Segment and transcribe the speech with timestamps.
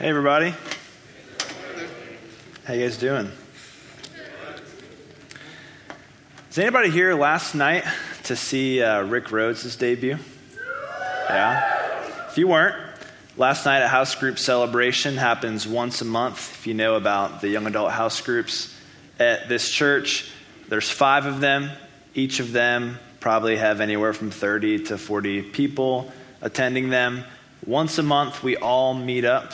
[0.00, 0.54] Hey, everybody.
[2.64, 3.30] How you guys doing?
[6.48, 7.84] Is anybody here last night
[8.22, 10.16] to see uh, Rick Rhodes' debut?
[11.28, 12.28] Yeah?
[12.30, 12.76] If you weren't,
[13.36, 16.50] last night at House Group Celebration happens once a month.
[16.50, 18.74] If you know about the young adult house groups
[19.18, 20.32] at this church,
[20.70, 21.68] there's five of them.
[22.14, 26.10] Each of them probably have anywhere from 30 to 40 people
[26.40, 27.24] attending them.
[27.66, 29.52] Once a month, we all meet up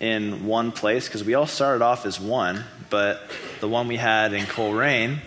[0.00, 4.32] in one place because we all started off as one, but the one we had
[4.32, 5.20] in Coleraine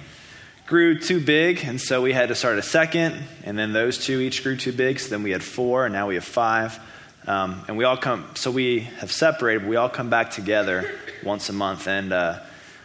[0.67, 4.19] grew too big, and so we had to start a second, and then those two
[4.19, 6.79] each grew too big, so then we had four, and now we have five.
[7.25, 10.89] Um, and we all come, so we have separated, but we all come back together
[11.23, 11.87] once a month.
[11.87, 12.39] And uh,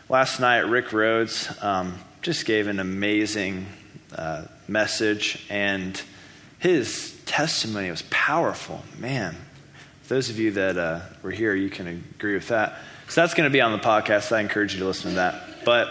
[0.09, 3.67] last night, Rick Rhodes um, just gave an amazing
[4.17, 6.01] uh, message, and
[6.59, 8.83] his testimony was powerful.
[8.99, 9.37] Man,
[10.09, 12.79] those of you that uh, were here, you can agree with that.
[13.09, 14.33] So that's going to be on the podcast.
[14.33, 15.65] I encourage you to listen to that.
[15.65, 15.89] But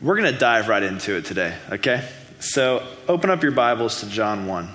[0.00, 2.08] we're going to dive right into it today, okay?
[2.38, 4.68] So open up your Bibles to John 1.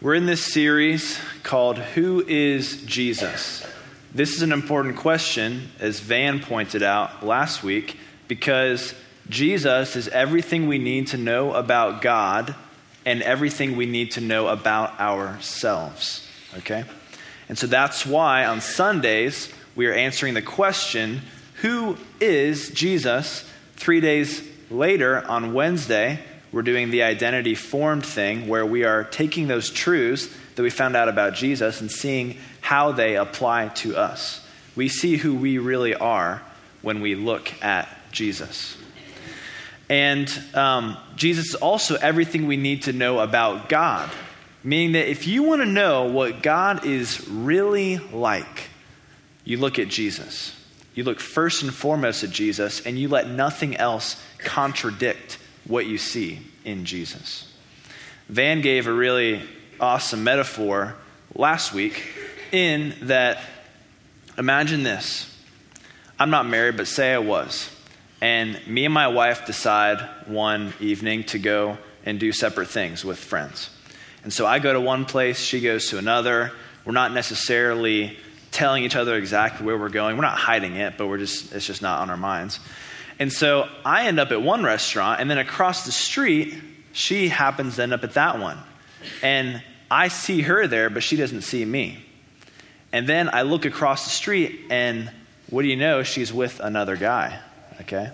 [0.00, 3.64] We're in this series called Who is Jesus?
[4.12, 8.94] This is an important question, as Van pointed out last week, because
[9.28, 12.54] Jesus is everything we need to know about God
[13.04, 16.26] and everything we need to know about ourselves.
[16.58, 16.84] Okay?
[17.48, 21.22] And so that's why on Sundays we are answering the question
[21.62, 23.48] who is Jesus?
[23.76, 26.18] Three days later on Wednesday,
[26.50, 30.96] we're doing the identity formed thing where we are taking those truths that we found
[30.96, 34.44] out about Jesus and seeing how they apply to us.
[34.74, 36.42] We see who we really are
[36.82, 38.76] when we look at Jesus.
[39.92, 44.10] And um, Jesus is also everything we need to know about God.
[44.64, 48.70] Meaning that if you want to know what God is really like,
[49.44, 50.56] you look at Jesus.
[50.94, 55.36] You look first and foremost at Jesus, and you let nothing else contradict
[55.66, 57.52] what you see in Jesus.
[58.30, 59.42] Van gave a really
[59.78, 60.94] awesome metaphor
[61.34, 62.02] last week
[62.50, 63.42] in that
[64.38, 65.28] imagine this.
[66.18, 67.68] I'm not married, but say I was.
[68.22, 73.18] And me and my wife decide one evening to go and do separate things with
[73.18, 73.68] friends.
[74.22, 76.52] And so I go to one place, she goes to another.
[76.84, 78.16] We're not necessarily
[78.52, 80.16] telling each other exactly where we're going.
[80.16, 82.60] We're not hiding it, but we're just it's just not on our minds.
[83.18, 86.54] And so I end up at one restaurant and then across the street,
[86.92, 88.58] she happens to end up at that one.
[89.24, 89.60] And
[89.90, 92.04] I see her there, but she doesn't see me.
[92.92, 95.10] And then I look across the street and
[95.50, 96.04] what do you know?
[96.04, 97.40] She's with another guy
[97.80, 98.10] okay?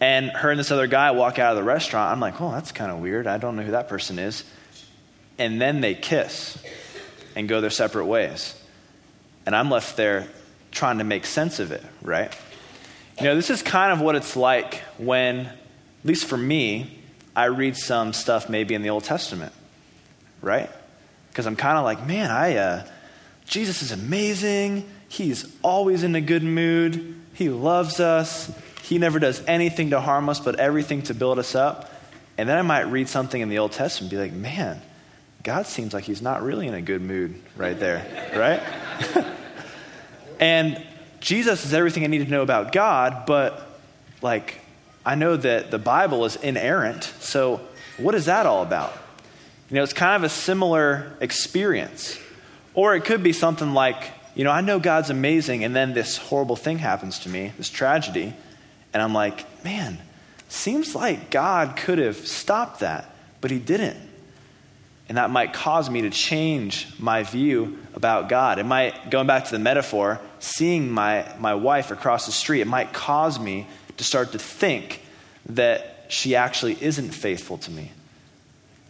[0.00, 2.12] And her and this other guy walk out of the restaurant.
[2.12, 3.26] I'm like, oh, that's kind of weird.
[3.26, 4.44] I don't know who that person is.
[5.38, 6.58] And then they kiss
[7.36, 8.60] and go their separate ways.
[9.46, 10.26] And I'm left there
[10.72, 12.36] trying to make sense of it, right?
[13.18, 15.56] You know, this is kind of what it's like when, at
[16.04, 16.98] least for me,
[17.36, 19.52] I read some stuff maybe in the Old Testament,
[20.40, 20.70] right?
[21.28, 22.86] Because I'm kind of like, man, I, uh,
[23.46, 24.88] Jesus is amazing.
[25.08, 27.20] He's always in a good mood.
[27.34, 28.50] He loves us.
[28.92, 31.90] He never does anything to harm us, but everything to build us up.
[32.36, 34.82] And then I might read something in the Old Testament and be like, man,
[35.42, 38.04] God seems like he's not really in a good mood right there,
[39.16, 39.24] right?
[40.40, 40.84] and
[41.20, 43.66] Jesus is everything I need to know about God, but
[44.20, 44.60] like,
[45.06, 47.62] I know that the Bible is inerrant, so
[47.96, 48.92] what is that all about?
[49.70, 52.18] You know, it's kind of a similar experience.
[52.74, 56.18] Or it could be something like, you know, I know God's amazing, and then this
[56.18, 58.34] horrible thing happens to me, this tragedy,
[58.92, 59.98] and I'm like, man,
[60.48, 63.98] seems like God could have stopped that, but He didn't.
[65.08, 68.58] And that might cause me to change my view about God.
[68.58, 72.66] It might, going back to the metaphor, seeing my, my wife across the street, it
[72.66, 73.66] might cause me
[73.98, 75.02] to start to think
[75.46, 77.92] that she actually isn't faithful to me,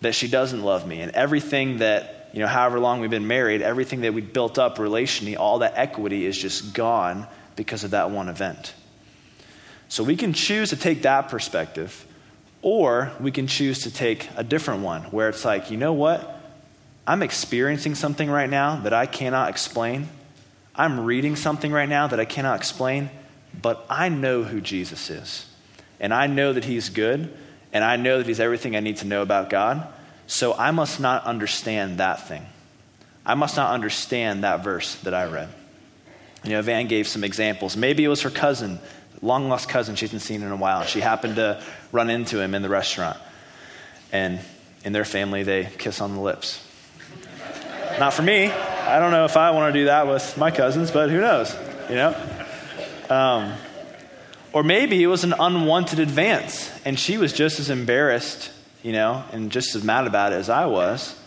[0.01, 3.63] that she doesn't love me, and everything that you know, however long we've been married,
[3.63, 7.27] everything that we built up relationally, all that equity is just gone
[7.57, 8.75] because of that one event.
[9.93, 12.07] So we can choose to take that perspective,
[12.63, 16.41] or we can choose to take a different one where it's like, you know what?
[17.07, 20.09] I'm experiencing something right now that I cannot explain.
[20.75, 23.11] I'm reading something right now that I cannot explain,
[23.61, 25.45] but I know who Jesus is.
[26.01, 27.31] And I know that He's good,
[27.75, 29.87] and I know that He's everything I need to know about God.
[30.27, 32.47] So I must not understand that thing.
[33.27, 35.51] I must not understand that verse that I read.
[36.45, 37.77] You know, Van gave some examples.
[37.77, 38.81] Maybe it was her cousin,
[39.23, 40.83] long lost cousin she hasn't seen in a while.
[40.85, 43.17] She happened to run into him in the restaurant.
[44.11, 44.41] And
[44.85, 46.69] in their family, they kiss on the lips.
[47.99, 48.47] Not for me.
[48.47, 51.57] I don't know if I want to do that with my cousins, but who knows,
[51.89, 52.17] you know?
[53.09, 53.53] Um,
[54.53, 58.51] or maybe it was an unwanted advance, and she was just as embarrassed,
[58.83, 61.19] you know, and just as mad about it as I was,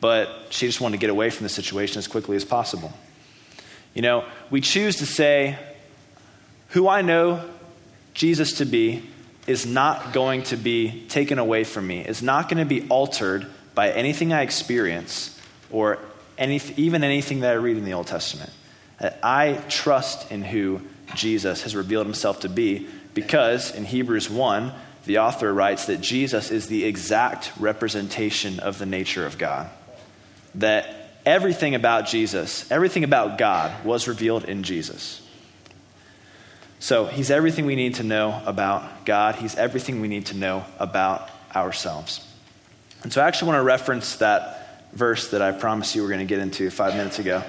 [0.00, 2.92] but she just wanted to get away from the situation as quickly as possible.
[3.94, 5.58] You know, we choose to say,
[6.68, 7.48] who I know
[8.14, 9.02] Jesus to be
[9.46, 13.46] is not going to be taken away from me, is not going to be altered
[13.74, 15.98] by anything I experience or
[16.36, 18.50] any, even anything that I read in the Old Testament.
[19.22, 20.80] I trust in who
[21.14, 24.72] Jesus has revealed himself to be because in Hebrews 1,
[25.06, 29.70] the author writes that Jesus is the exact representation of the nature of God.
[30.56, 30.86] That
[31.24, 35.22] everything about Jesus, everything about God was revealed in Jesus.
[36.80, 40.64] So he's everything we need to know about God, he's everything we need to know
[40.78, 42.24] about ourselves.
[43.02, 46.10] And so I actually want to reference that verse that I promised you we are
[46.10, 47.42] going to get into five minutes ago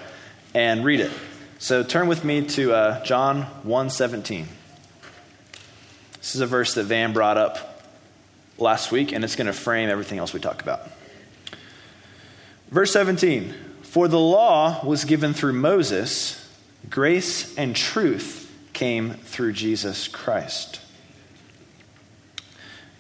[0.54, 1.12] and read it.
[1.60, 4.46] So turn with me to uh, John 1:17.
[6.18, 7.84] This is a verse that Van brought up
[8.58, 10.82] last week, and it's going to frame everything else we talk about.
[12.70, 13.54] Verse 17
[13.84, 16.48] For the law was given through Moses,
[16.90, 18.49] grace and truth
[18.80, 20.80] came through Jesus Christ.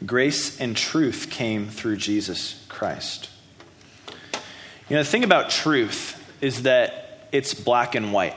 [0.05, 3.29] Grace and truth came through Jesus Christ.
[4.89, 8.35] You know, the thing about truth is that it's black and white.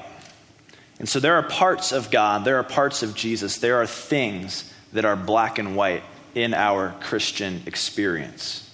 [1.00, 4.72] And so there are parts of God, there are parts of Jesus, there are things
[4.92, 6.04] that are black and white
[6.36, 8.70] in our Christian experience.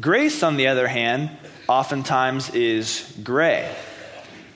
[0.00, 1.30] Grace, on the other hand,
[1.68, 3.74] oftentimes is gray.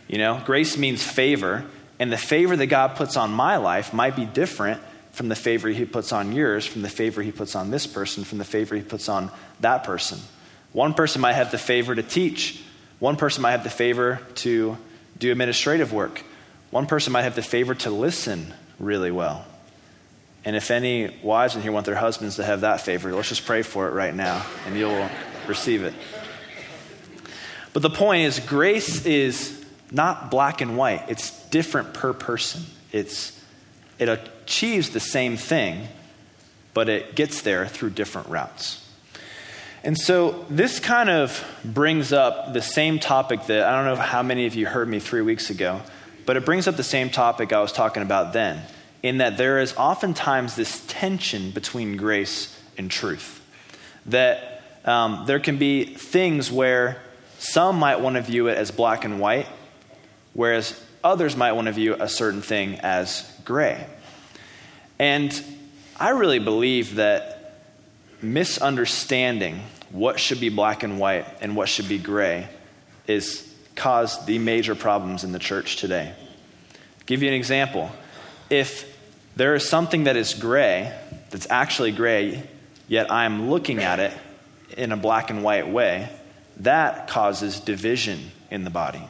[0.07, 1.65] You know, grace means favor,
[1.99, 4.81] and the favor that God puts on my life might be different
[5.13, 8.25] from the favor he puts on yours, from the favor he puts on this person,
[8.25, 10.19] from the favor he puts on that person.
[10.73, 12.63] One person might have the favor to teach,
[12.99, 14.77] one person might have the favor to
[15.19, 16.23] do administrative work.
[16.71, 19.47] One person might have the favor to listen really well.
[20.45, 23.47] And if any wives in here want their husbands to have that favor, let's just
[23.47, 25.09] pray for it right now, and you'll
[25.47, 25.95] receive it.
[27.73, 32.63] But the point is, grace is not black and white, it's different per person.
[32.93, 33.39] It's,
[33.99, 35.89] it achieves the same thing,
[36.75, 38.83] but it gets there through different routes.
[39.85, 44.23] And so this kind of brings up the same topic that I don't know how
[44.23, 45.81] many of you heard me three weeks ago
[46.27, 48.61] but it brings up the same topic I was talking about then,
[49.03, 53.41] in that there is oftentimes this tension between grace and truth.
[54.07, 57.01] That um, there can be things where
[57.39, 59.47] some might want to view it as black and white,
[60.37, 63.87] whereas others might want to view a certain thing as gray.
[64.99, 65.43] And
[65.99, 67.55] I really believe that
[68.21, 72.49] misunderstanding what should be black and white and what should be gray
[73.07, 76.13] is caused the major problems in the church today.
[76.15, 77.91] I'll give you an example.
[78.51, 78.95] If
[79.37, 80.95] there is something that is gray,
[81.31, 82.43] that's actually gray,
[82.89, 84.13] yet I'm looking at it
[84.77, 86.11] in a black and white way,
[86.59, 89.03] that causes division in the body.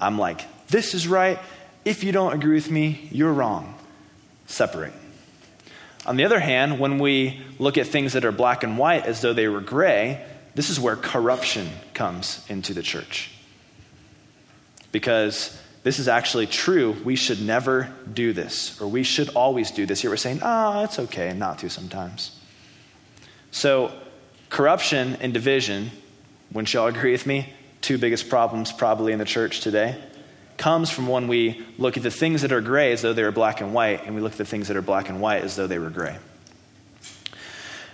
[0.00, 1.38] I'm like, this is right.
[1.84, 3.74] If you don't agree with me, you're wrong.
[4.46, 4.92] Separate.
[6.06, 9.20] On the other hand, when we look at things that are black and white as
[9.20, 13.30] though they were gray, this is where corruption comes into the church
[14.92, 16.96] because this is actually true.
[17.04, 20.00] We should never do this, or we should always do this.
[20.00, 22.38] Here we're saying, ah, oh, it's okay and not to sometimes.
[23.50, 23.92] So,
[24.48, 25.90] corruption and division,
[26.52, 27.52] wouldn't y'all agree with me?
[27.80, 29.96] Two biggest problems probably in the church today
[30.56, 33.32] comes from when we look at the things that are gray as though they were
[33.32, 35.56] black and white, and we look at the things that are black and white as
[35.56, 36.16] though they were gray.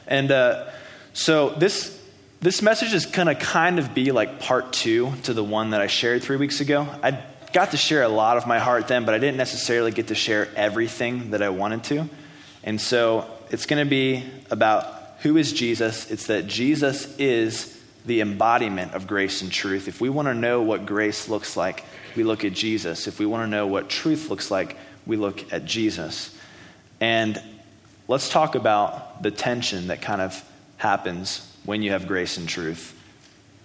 [0.08, 0.68] And uh,
[1.12, 1.96] so this
[2.40, 5.80] this message is going to kind of be like part two to the one that
[5.80, 6.86] I shared three weeks ago.
[7.02, 10.08] I got to share a lot of my heart then, but I didn't necessarily get
[10.08, 12.08] to share everything that I wanted to.
[12.62, 14.84] And so it's going to be about
[15.20, 16.10] who is Jesus.
[16.10, 17.75] It's that Jesus is
[18.06, 19.88] the embodiment of grace and truth.
[19.88, 21.84] If we want to know what grace looks like,
[22.14, 23.06] we look at Jesus.
[23.06, 26.36] If we want to know what truth looks like, we look at Jesus.
[27.00, 27.40] And
[28.08, 30.42] let's talk about the tension that kind of
[30.78, 32.94] happens when you have grace and truth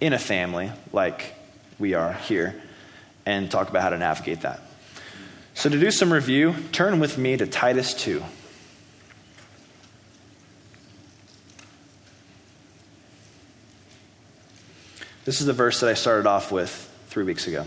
[0.00, 1.34] in a family like
[1.78, 2.60] we are here
[3.24, 4.60] and talk about how to navigate that.
[5.54, 8.22] So, to do some review, turn with me to Titus 2.
[15.24, 16.70] This is the verse that I started off with
[17.06, 17.64] three weeks ago.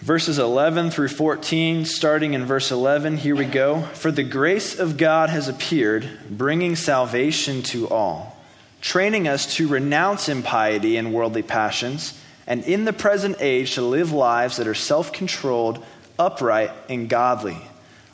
[0.00, 3.80] Verses 11 through 14, starting in verse 11, here we go.
[3.94, 8.36] For the grace of God has appeared, bringing salvation to all,
[8.82, 14.12] training us to renounce impiety and worldly passions, and in the present age to live
[14.12, 15.82] lives that are self controlled,
[16.18, 17.56] upright, and godly,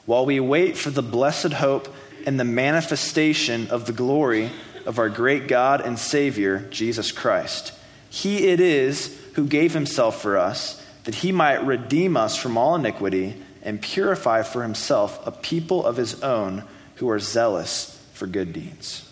[0.07, 1.92] while we wait for the blessed hope
[2.25, 4.52] and the manifestation of the glory
[4.86, 7.72] of our great God and Savior, Jesus Christ.
[8.10, 12.74] He it is who gave himself for us, that he might redeem us from all
[12.74, 16.64] iniquity and purify for himself a people of his own
[16.96, 19.08] who are zealous for good deeds.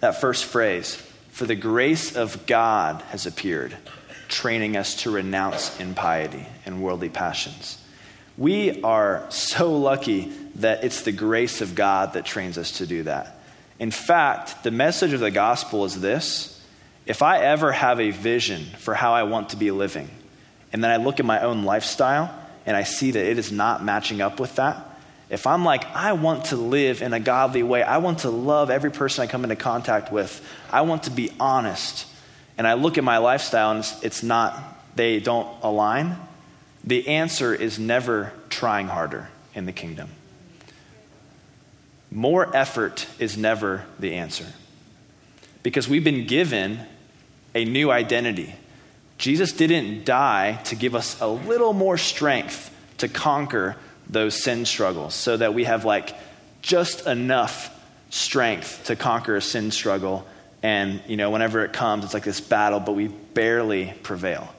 [0.00, 0.94] That first phrase,
[1.30, 3.76] for the grace of God has appeared,
[4.28, 7.76] training us to renounce impiety and worldly passions.
[8.38, 13.02] We are so lucky that it's the grace of God that trains us to do
[13.02, 13.39] that.
[13.80, 16.62] In fact, the message of the gospel is this
[17.06, 20.08] if I ever have a vision for how I want to be living,
[20.72, 22.32] and then I look at my own lifestyle
[22.66, 24.86] and I see that it is not matching up with that,
[25.30, 28.68] if I'm like, I want to live in a godly way, I want to love
[28.68, 32.06] every person I come into contact with, I want to be honest,
[32.58, 34.62] and I look at my lifestyle and it's, it's not,
[34.94, 36.16] they don't align,
[36.84, 40.10] the answer is never trying harder in the kingdom.
[42.10, 44.46] More effort is never the answer.
[45.62, 46.80] Because we've been given
[47.54, 48.54] a new identity.
[49.18, 53.76] Jesus didn't die to give us a little more strength to conquer
[54.08, 56.14] those sin struggles so that we have like
[56.62, 57.76] just enough
[58.10, 60.26] strength to conquer a sin struggle
[60.62, 64.52] and you know whenever it comes it's like this battle but we barely prevail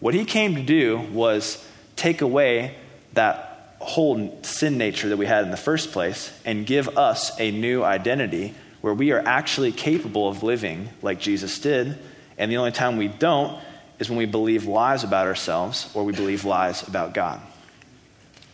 [0.00, 2.74] what he came to do was take away
[3.12, 3.55] that
[3.86, 7.82] whole sin nature that we had in the first place and give us a new
[7.82, 11.98] identity where we are actually capable of living like Jesus did.
[12.36, 13.58] And the only time we don't
[13.98, 17.40] is when we believe lies about ourselves or we believe lies about God.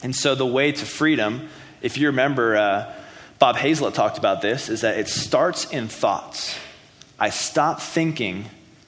[0.02, 1.48] And so, the way to freedom,
[1.80, 2.94] if you remember, uh,
[3.38, 6.56] Bob Hazlett talked about this, is that it starts in thoughts.
[7.18, 8.46] I stop thinking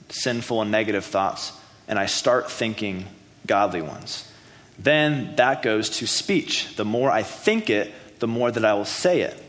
[0.08, 1.52] sinful and negative thoughts,
[1.88, 3.06] and I start thinking
[3.46, 4.28] godly ones.
[4.78, 6.74] Then that goes to speech.
[6.76, 9.40] The more I think it, the more that I will say it.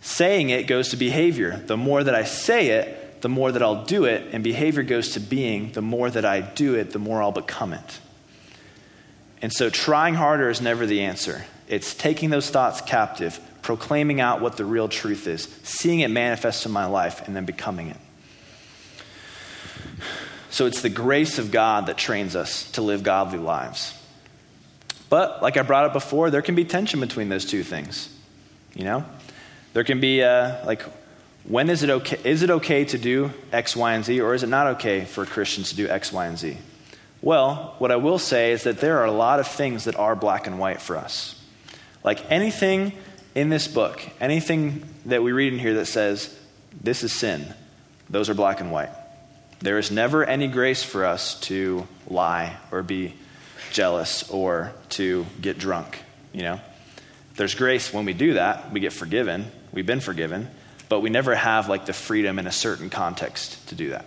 [0.00, 1.56] Saying it goes to behavior.
[1.66, 4.34] The more that I say it, the more that I'll do it.
[4.34, 5.72] And behavior goes to being.
[5.72, 8.00] The more that I do it, the more I'll become it.
[9.42, 11.44] And so trying harder is never the answer.
[11.68, 16.66] It's taking those thoughts captive, proclaiming out what the real truth is, seeing it manifest
[16.66, 17.96] in my life, and then becoming it.
[20.50, 23.92] So it's the grace of God that trains us to live godly lives.
[25.08, 28.08] But, like I brought up before, there can be tension between those two things.
[28.74, 29.04] You know?
[29.72, 30.82] There can be, uh, like,
[31.44, 32.18] when is it okay?
[32.24, 35.24] Is it okay to do X, Y, and Z, or is it not okay for
[35.24, 36.56] Christians to do X, Y, and Z?
[37.22, 40.16] Well, what I will say is that there are a lot of things that are
[40.16, 41.40] black and white for us.
[42.02, 42.92] Like anything
[43.34, 46.36] in this book, anything that we read in here that says,
[46.80, 47.52] this is sin,
[48.10, 48.90] those are black and white.
[49.60, 53.14] There is never any grace for us to lie or be
[53.76, 55.98] jealous or to get drunk,
[56.32, 56.58] you know?
[57.36, 58.72] There's grace when we do that.
[58.72, 59.52] We get forgiven.
[59.70, 60.48] We've been forgiven.
[60.88, 64.06] But we never have like the freedom in a certain context to do that.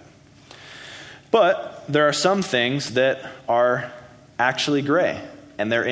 [1.30, 3.92] But there are some things that are
[4.40, 5.22] actually gray
[5.60, 5.88] and they're.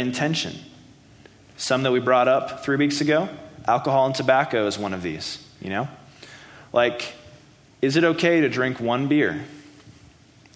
[1.57, 3.29] Some that we brought up three weeks ago
[3.67, 5.87] alcohol and tobacco is one of these, you know?
[6.73, 7.13] Like,
[7.81, 9.43] is it okay to drink one beer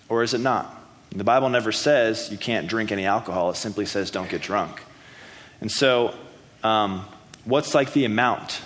[0.10, 0.81] or is it not?
[1.12, 4.82] The Bible never says you can't drink any alcohol, it simply says don't get drunk.
[5.60, 6.16] And so,
[6.64, 7.06] um,
[7.46, 8.62] what's like the amount?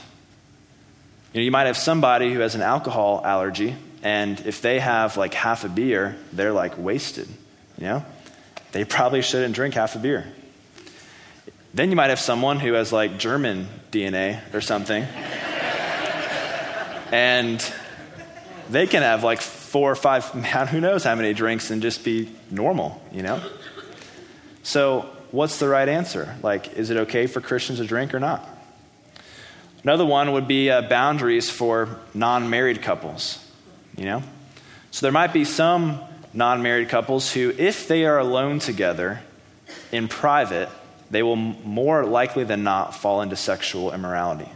[1.34, 5.18] You know, you might have somebody who has an alcohol allergy, and if they have
[5.18, 7.28] like half a beer, they're like wasted.
[7.78, 8.06] You know?
[8.72, 10.26] They probably shouldn't drink half a beer.
[11.74, 15.04] Then you might have someone who has like German DNA or something.
[17.12, 17.74] and
[18.70, 20.26] they can have like four or five,
[20.70, 23.42] who knows how many drinks and just be normal, you know?
[24.64, 26.36] So, what's the right answer?
[26.42, 28.48] Like, is it okay for Christians to drink or not?
[29.84, 33.44] Another one would be uh, boundaries for non married couples,
[33.98, 34.24] you know?
[34.92, 36.00] So, there might be some
[36.34, 39.22] non married couples who, if they are alone together
[39.92, 40.70] in private,
[41.12, 44.50] they will more likely than not fall into sexual immorality.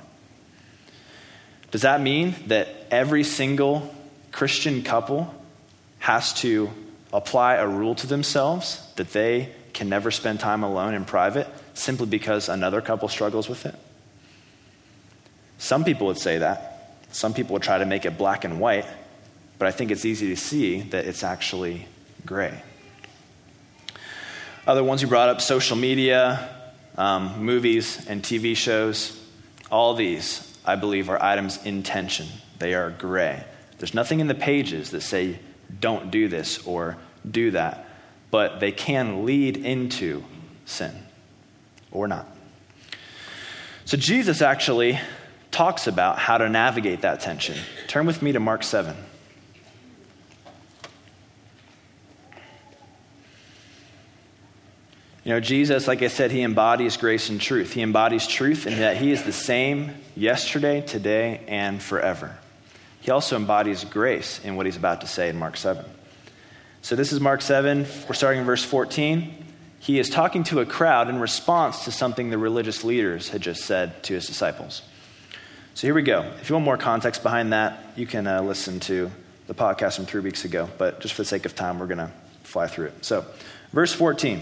[1.72, 3.94] Does that mean that every single
[4.32, 5.34] Christian couple
[6.00, 6.72] has to
[7.14, 12.06] apply a rule to themselves that they can never spend time alone in private simply
[12.06, 13.76] because another couple struggles with it?
[15.58, 16.98] Some people would say that.
[17.12, 18.86] Some people would try to make it black and white,
[19.58, 21.88] but I think it's easy to see that it's actually
[22.26, 22.62] gray.
[24.68, 26.48] Other ones we brought up social media,
[26.98, 29.20] um, movies, and TV shows.
[29.72, 32.28] All these, I believe, are items in tension.
[32.60, 33.44] They are gray.
[33.80, 35.40] There's nothing in the pages that say,
[35.80, 36.98] don't do this or
[37.30, 37.88] do that,
[38.32, 40.24] but they can lead into
[40.66, 40.92] sin
[41.92, 42.28] or not.
[43.86, 45.00] So Jesus actually
[45.52, 47.58] talks about how to navigate that tension.
[47.88, 48.96] Turn with me to Mark 7.
[55.24, 57.74] You know, Jesus, like I said, he embodies grace and truth.
[57.74, 62.38] He embodies truth in that he is the same yesterday, today, and forever.
[63.02, 65.86] He also embodies grace in what he's about to say in Mark 7.
[66.82, 67.86] So this is Mark 7.
[68.08, 69.46] We're starting in verse 14.
[69.80, 73.64] He is talking to a crowd in response to something the religious leaders had just
[73.64, 74.82] said to his disciples.
[75.74, 76.22] So here we go.
[76.42, 79.10] If you want more context behind that, you can uh, listen to
[79.48, 80.70] the podcast from three weeks ago.
[80.78, 82.12] But just for the sake of time, we're going to
[82.44, 83.06] fly through it.
[83.06, 83.26] So,
[83.72, 84.42] verse 14.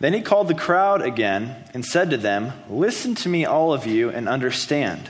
[0.00, 3.86] Then he called the crowd again and said to them, Listen to me, all of
[3.86, 5.08] you, and understand.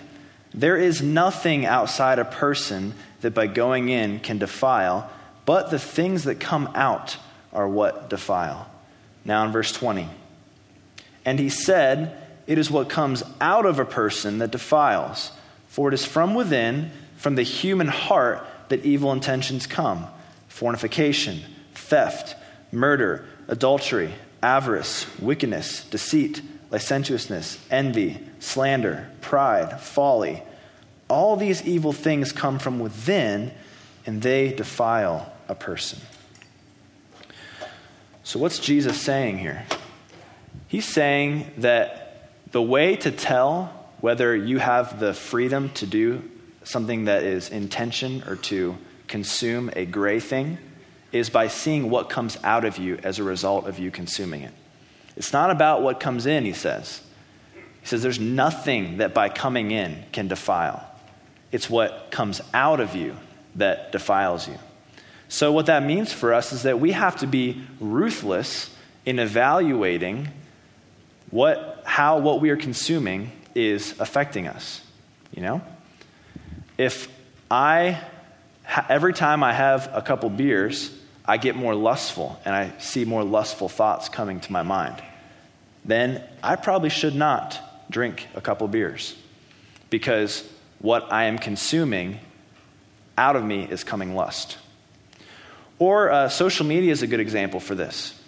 [0.55, 5.11] There is nothing outside a person that by going in can defile,
[5.45, 7.17] but the things that come out
[7.53, 8.71] are what defile.
[9.25, 10.09] Now in verse 20.
[11.25, 12.17] And he said,
[12.47, 15.33] It is what comes out of a person that defiles,
[15.69, 20.07] for it is from within, from the human heart, that evil intentions come
[20.49, 21.41] fornication,
[21.75, 22.37] theft,
[22.71, 30.43] murder, adultery avarice, wickedness, deceit, licentiousness, envy, slander, pride, folly.
[31.09, 33.53] All these evil things come from within
[34.07, 36.01] and they defile a person.
[38.25, 39.65] So, what's Jesus saying here?
[40.67, 43.67] He's saying that the way to tell
[44.01, 46.29] whether you have the freedom to do
[46.65, 48.77] something that is intention or to
[49.09, 50.57] consume a gray thing
[51.11, 54.55] is by seeing what comes out of you as a result of you consuming it.
[55.17, 57.03] It's not about what comes in, he says.
[57.55, 60.89] He says there's nothing that by coming in can defile.
[61.51, 63.17] It's what comes out of you
[63.57, 64.59] that defiles you.
[65.29, 70.29] So, what that means for us is that we have to be ruthless in evaluating
[71.31, 74.83] what, how what we are consuming is affecting us.
[75.35, 75.63] You know?
[76.79, 77.09] If
[77.51, 78.01] I,
[78.89, 80.91] every time I have a couple beers,
[81.25, 85.03] I get more lustful and I see more lustful thoughts coming to my mind,
[85.85, 87.59] then I probably should not
[87.91, 89.17] drink a couple beers
[89.91, 90.49] because
[90.81, 92.19] what I am consuming
[93.17, 94.59] out of me is coming lust.
[95.79, 98.19] Or uh, social media is a good example for this.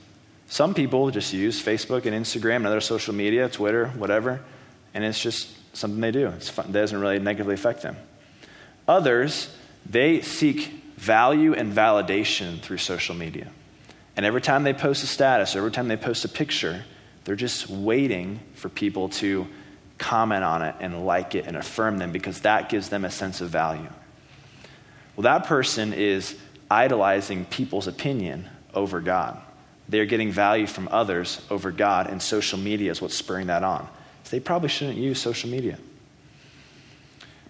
[0.49, 4.41] Some people just use Facebook and Instagram and other social media, Twitter, whatever,
[4.93, 6.29] and it's just something they do.
[6.29, 7.97] It doesn't really negatively affect them.
[8.87, 9.53] Others,
[9.89, 13.49] they seek value and validation through social media.
[14.17, 16.85] And every time they post a status, every time they post a picture,
[17.25, 19.47] they're just waiting for people to
[19.99, 23.41] comment on it and like it and affirm them because that gives them a sense
[23.41, 23.89] of value.
[25.15, 26.37] Well, that person is
[26.71, 29.41] idolizing people's opinion over God.
[29.89, 33.87] They're getting value from others over God, and social media is what's spurring that on.
[34.25, 35.79] So they probably shouldn't use social media.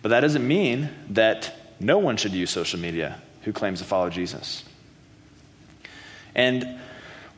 [0.02, 4.10] But that doesn't mean that no one should use social media who claims to follow
[4.10, 4.64] Jesus.
[6.34, 6.78] And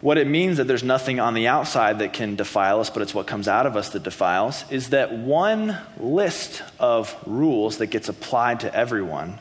[0.01, 3.15] what it means that there's nothing on the outside that can defile us, but it's
[3.15, 8.09] what comes out of us that defiles, is that one list of rules that gets
[8.09, 9.39] applied to everyone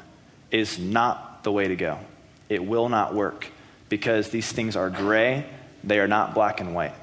[0.52, 2.00] is not the way to go.
[2.48, 3.48] It will not work
[3.90, 5.46] because these things are gray,
[5.84, 6.94] they are not black and white.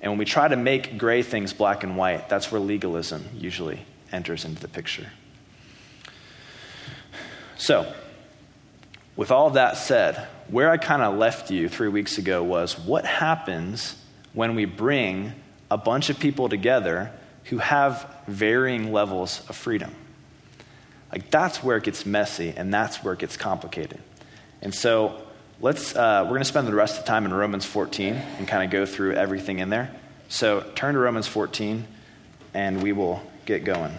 [0.00, 3.80] And when we try to make gray things black and white, that's where legalism usually
[4.12, 5.06] enters into the picture.
[7.56, 7.92] So,
[9.16, 13.04] with all that said, where I kind of left you three weeks ago was what
[13.04, 13.96] happens
[14.32, 15.32] when we bring
[15.70, 17.10] a bunch of people together
[17.44, 19.94] who have varying levels of freedom?
[21.10, 24.00] Like, that's where it gets messy and that's where it gets complicated.
[24.60, 25.22] And so,
[25.60, 28.46] let's, uh, we're going to spend the rest of the time in Romans 14 and
[28.46, 29.90] kind of go through everything in there.
[30.28, 31.86] So, turn to Romans 14
[32.52, 33.92] and we will get going.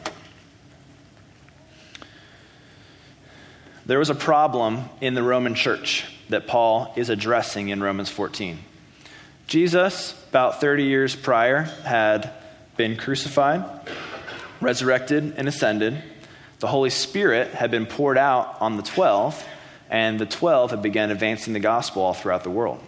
[3.88, 8.60] There was a problem in the Roman church that Paul is addressing in Romans 14.
[9.48, 12.34] Jesus, about 30 years prior, had
[12.76, 13.64] been crucified,
[14.60, 16.04] resurrected, and ascended.
[16.60, 19.42] The Holy Spirit had been poured out on the 12,
[19.90, 22.84] and the 12 had begun advancing the gospel all throughout the world.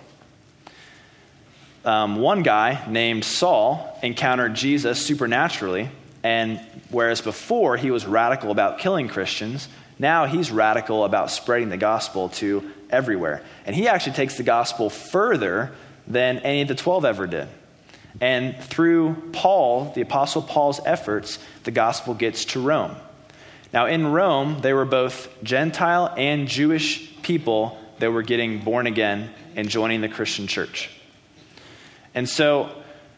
[1.85, 5.91] Um, one guy named Saul encountered Jesus supernaturally,
[6.23, 6.59] and
[6.89, 12.29] whereas before he was radical about killing Christians, now he's radical about spreading the gospel
[12.29, 13.43] to everywhere.
[13.65, 15.73] And he actually takes the gospel further
[16.07, 17.49] than any of the 12 ever did.
[18.21, 22.95] And through Paul, the Apostle Paul's efforts, the gospel gets to Rome.
[23.71, 29.29] Now, in Rome, they were both Gentile and Jewish people that were getting born again
[29.55, 30.89] and joining the Christian church.
[32.15, 32.69] And so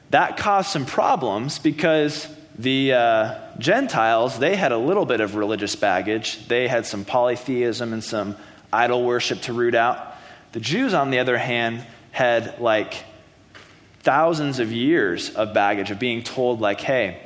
[0.09, 5.75] that caused some problems because the uh, Gentiles, they had a little bit of religious
[5.75, 6.47] baggage.
[6.47, 8.35] They had some polytheism and some
[8.71, 10.15] idol worship to root out.
[10.51, 13.05] The Jews, on the other hand, had like
[14.01, 17.21] thousands of years of baggage of being told, like, hey,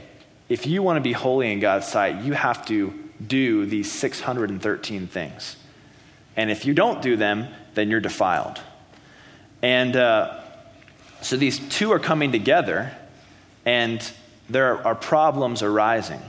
[0.47, 2.93] if you want to be holy in God's sight, you have to
[3.25, 5.55] do these 613 things.
[6.35, 8.59] And if you don't do them, then you're defiled.
[9.61, 10.39] And uh,
[11.21, 12.91] so these two are coming together,
[13.65, 14.11] and
[14.49, 16.21] there are problems arising.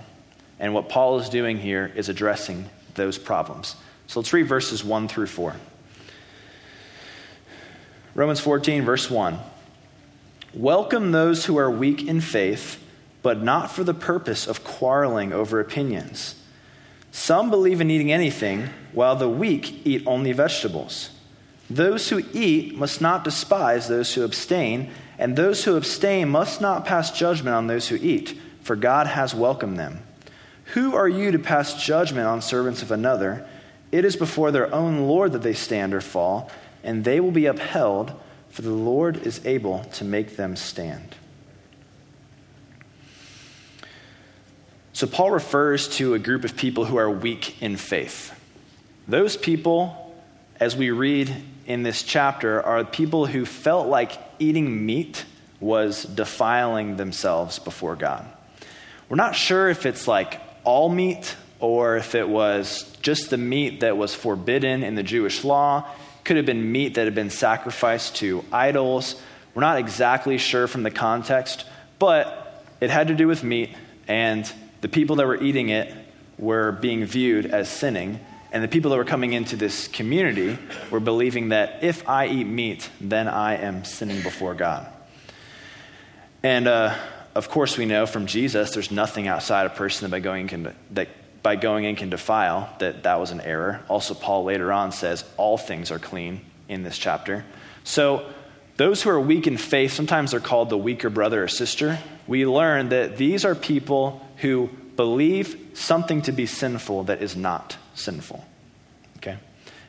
[0.58, 3.76] And what Paul is doing here is addressing those problems.
[4.06, 5.54] So let's read verses 1 through 4.
[8.14, 9.38] Romans 14, verse 1.
[10.54, 12.82] Welcome those who are weak in faith,
[13.22, 16.42] but not for the purpose of quarreling over opinions.
[17.12, 21.10] Some believe in eating anything, while the weak eat only vegetables.
[21.68, 26.84] Those who eat must not despise those who abstain, and those who abstain must not
[26.84, 30.02] pass judgment on those who eat, for God has welcomed them.
[30.74, 33.46] Who are you to pass judgment on servants of another?
[33.92, 36.50] It is before their own Lord that they stand or fall,
[36.84, 38.12] and they will be upheld
[38.56, 41.14] for the Lord is able to make them stand.
[44.94, 48.32] So, Paul refers to a group of people who are weak in faith.
[49.06, 50.16] Those people,
[50.58, 55.24] as we read in this chapter, are people who felt like eating meat
[55.60, 58.26] was defiling themselves before God.
[59.08, 63.80] We're not sure if it's like all meat or if it was just the meat
[63.80, 65.88] that was forbidden in the Jewish law
[66.24, 69.14] could have been meat that had been sacrificed to idols.
[69.54, 71.64] We're not exactly sure from the context,
[71.98, 73.74] but it had to do with meat,
[74.08, 75.94] and the people that were eating it
[76.36, 78.18] were being viewed as sinning.
[78.52, 80.58] And the people that were coming into this community
[80.90, 84.86] were believing that if I eat meat, then I am sinning before God.
[86.42, 86.94] And uh,
[87.34, 90.74] of course, we know from Jesus, there's nothing outside a person that by going can,
[90.92, 91.08] that
[91.42, 93.82] by going in can defile, that that was an error.
[93.88, 97.44] Also, Paul later on says all things are clean in this chapter.
[97.84, 98.26] So,
[98.76, 101.98] those who are weak in faith, sometimes they're called the weaker brother or sister.
[102.26, 107.76] We learn that these are people who believe something to be sinful that is not
[107.94, 108.44] sinful.
[109.18, 109.38] Okay?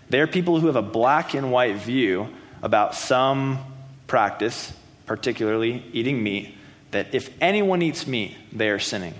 [0.09, 2.29] They're people who have a black and white view
[2.61, 3.59] about some
[4.07, 4.73] practice,
[5.05, 6.55] particularly eating meat,
[6.91, 9.13] that if anyone eats meat, they are sinning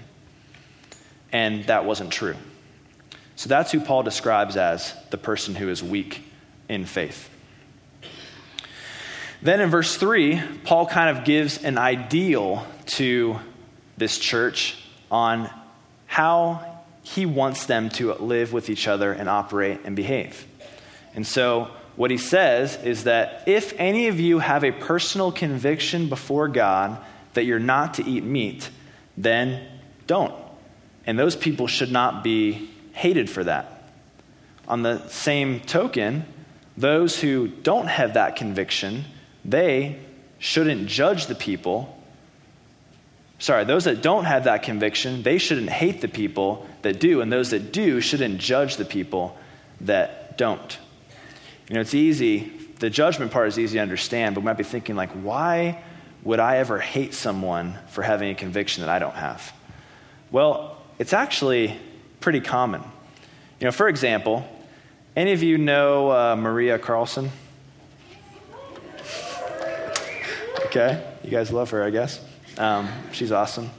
[1.32, 2.36] and that wasn't true.
[3.36, 6.24] So that's who Paul describes as the person who is weak
[6.70, 7.30] in faith.
[9.42, 13.40] Then in verse 3, Paul kind of gives an ideal to
[13.98, 14.78] this church
[15.12, 15.50] on
[16.18, 20.48] how he wants them to live with each other and operate and behave.
[21.14, 26.10] And so, what he says is that if any of you have a personal conviction
[26.10, 26.98] before God
[27.36, 28.72] that you're not to eat meat,
[29.16, 29.64] then
[30.08, 30.34] don't.
[31.06, 33.92] And those people should not be hated for that.
[34.68, 36.26] On the same token,
[36.76, 39.06] those who don't have that conviction,
[39.46, 40.00] they
[40.40, 41.96] shouldn't judge the people.
[43.40, 47.32] Sorry, those that don't have that conviction, they shouldn't hate the people that do, and
[47.32, 49.38] those that do shouldn't judge the people
[49.82, 50.78] that don't.
[51.70, 54.64] You know, it's easy, the judgment part is easy to understand, but we might be
[54.64, 55.84] thinking, like, why
[56.24, 59.54] would I ever hate someone for having a conviction that I don't have?
[60.32, 61.78] Well, it's actually
[62.20, 62.82] pretty common.
[63.60, 64.48] You know, for example,
[65.16, 67.32] any of you know uh, Maria Carlson?
[70.66, 72.20] Okay, you guys love her, I guess.
[72.58, 73.70] Um, she's awesome.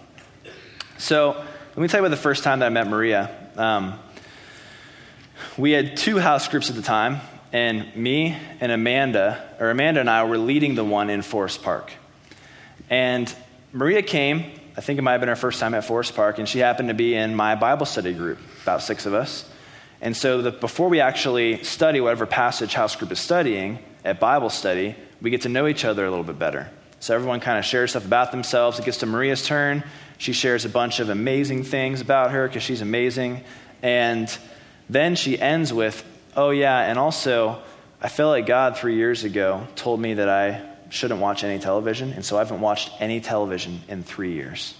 [0.98, 3.34] So, let me tell you about the first time that I met Maria.
[3.56, 3.98] Um,
[5.56, 7.20] we had two house groups at the time,
[7.52, 11.92] and me and Amanda, or Amanda and I, were leading the one in Forest Park.
[12.90, 13.34] And
[13.72, 16.48] Maria came I think it might have been her first time at Forest Park, and
[16.48, 19.44] she happened to be in my Bible study group, about six of us.
[20.00, 24.50] And so the, before we actually study whatever passage house group is studying at Bible
[24.50, 26.70] study, we get to know each other a little bit better.
[27.00, 28.78] So everyone kind of shares stuff about themselves.
[28.78, 29.84] It gets to Maria's turn.
[30.18, 33.44] She shares a bunch of amazing things about her because she's amazing.
[33.82, 34.36] And
[34.90, 36.04] then she ends with,
[36.36, 37.60] Oh, yeah, and also,
[38.00, 42.12] I feel like God three years ago told me that I shouldn't watch any television,
[42.12, 44.74] and so I haven't watched any television in three years.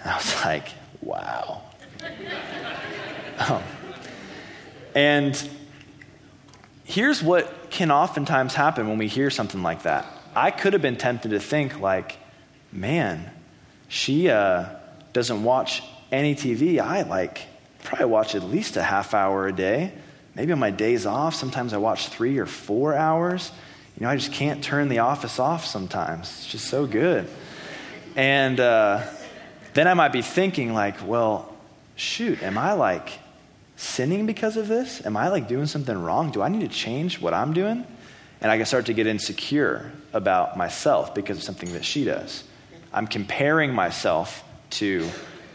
[0.00, 0.68] And I was like,
[1.00, 1.62] wow.
[3.38, 3.62] um,
[4.94, 5.50] and
[6.84, 10.06] here's what can oftentimes happen when we hear something like that.
[10.34, 12.16] I could have been tempted to think, like,
[12.72, 13.30] man,
[13.88, 14.66] she uh,
[15.12, 16.80] doesn't watch any TV.
[16.80, 17.42] I like
[17.84, 19.92] probably watch at least a half hour a day.
[20.34, 23.50] Maybe on my days off, sometimes I watch three or four hours.
[23.98, 26.28] You know, I just can't turn the office off sometimes.
[26.28, 27.28] It's just so good.
[28.16, 29.04] And uh,
[29.74, 31.54] then I might be thinking, like, well,
[31.96, 33.10] shoot, am I like
[33.76, 35.04] sinning because of this?
[35.04, 36.30] Am I like doing something wrong?
[36.30, 37.86] Do I need to change what I'm doing?
[38.42, 42.42] And I can start to get insecure about myself because of something that she does.
[42.92, 45.08] I'm comparing myself to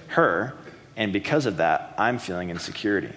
[0.07, 0.53] her,
[0.95, 3.13] and because of that, I'm feeling insecurity.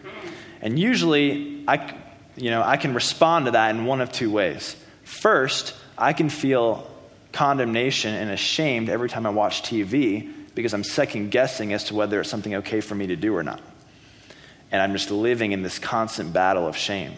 [0.61, 1.94] And usually, I,
[2.37, 4.76] you know, I can respond to that in one of two ways.
[5.04, 6.90] First, I can feel
[7.33, 12.20] condemnation and ashamed every time I watch TV because I'm second guessing as to whether
[12.20, 13.61] it's something okay for me to do or not.
[14.72, 17.14] And I'm just living in this constant battle of shame.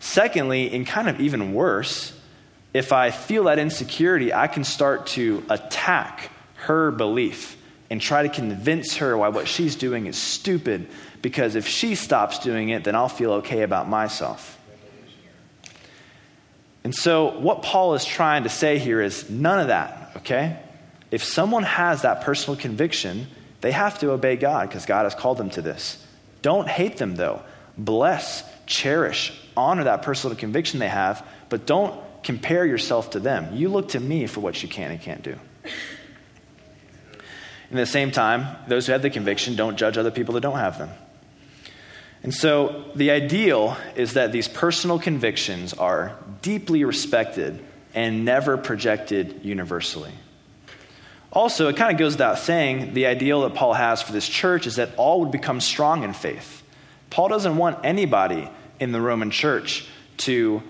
[0.00, 2.12] Secondly, and kind of even worse,
[2.72, 7.56] if I feel that insecurity, I can start to attack her belief
[7.90, 10.88] and try to convince her why what she's doing is stupid
[11.22, 14.58] because if she stops doing it, then I'll feel okay about myself.
[16.84, 20.58] And so, what Paul is trying to say here is none of that, okay?
[21.10, 23.26] If someone has that personal conviction,
[23.60, 26.04] they have to obey God because God has called them to this.
[26.42, 27.42] Don't hate them, though.
[27.76, 33.56] Bless, cherish, honor that personal conviction they have, but don't compare yourself to them.
[33.56, 35.36] You look to me for what you can and can't do.
[37.70, 40.40] And at the same time, those who have the conviction don't judge other people that
[40.40, 40.90] don't have them.
[42.22, 47.62] And so the ideal is that these personal convictions are deeply respected
[47.94, 50.12] and never projected universally.
[51.32, 54.66] Also, it kind of goes without saying, the ideal that Paul has for this church
[54.66, 56.62] is that all would become strong in faith.
[57.10, 58.48] Paul doesn't want anybody
[58.80, 59.86] in the Roman church
[60.18, 60.62] to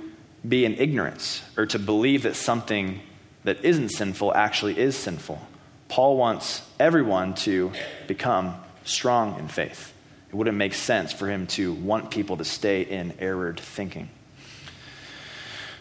[0.47, 3.01] be in ignorance or to believe that something
[3.45, 5.41] that isn't sinful actually is sinful.
[5.89, 7.73] Paul wants everyone to
[8.07, 9.93] become strong in faith.
[10.29, 14.11] It wouldn't make sense for him to want people to stay in errored thinking.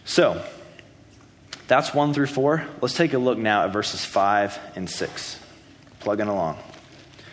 [0.05, 0.41] So,
[1.67, 2.65] that's 1 through 4.
[2.81, 5.39] Let's take a look now at verses 5 and 6.
[5.99, 6.57] Plugging along.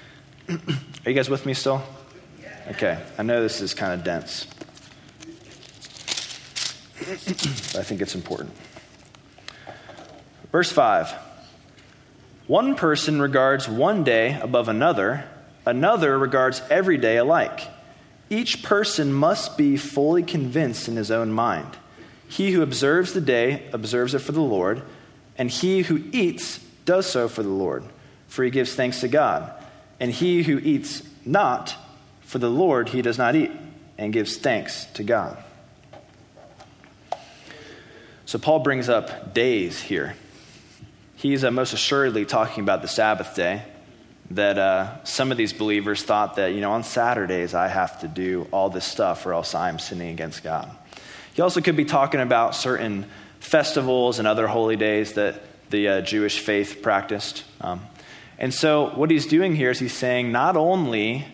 [0.48, 0.56] Are
[1.06, 1.82] you guys with me still?
[2.68, 4.46] Okay, I know this is kind of dense,
[7.00, 8.52] I think it's important.
[10.52, 11.12] Verse 5
[12.46, 15.24] One person regards one day above another,
[15.66, 17.68] another regards every day alike.
[18.30, 21.76] Each person must be fully convinced in his own mind.
[22.28, 24.82] He who observes the day observes it for the Lord,
[25.36, 27.84] and he who eats does so for the Lord,
[28.28, 29.52] for he gives thanks to God.
[30.00, 31.76] And he who eats not
[32.22, 33.52] for the Lord he does not eat,
[33.98, 35.42] and gives thanks to God.
[38.26, 40.16] So Paul brings up days here.
[41.14, 43.62] He's uh, most assuredly talking about the Sabbath day.
[44.30, 48.08] That uh, some of these believers thought that, you know, on Saturdays I have to
[48.08, 50.74] do all this stuff or else I'm sinning against God.
[51.34, 53.04] He also could be talking about certain
[53.40, 57.44] festivals and other holy days that the uh, Jewish faith practiced.
[57.60, 57.82] Um,
[58.38, 61.26] and so, what he's doing here is he's saying not only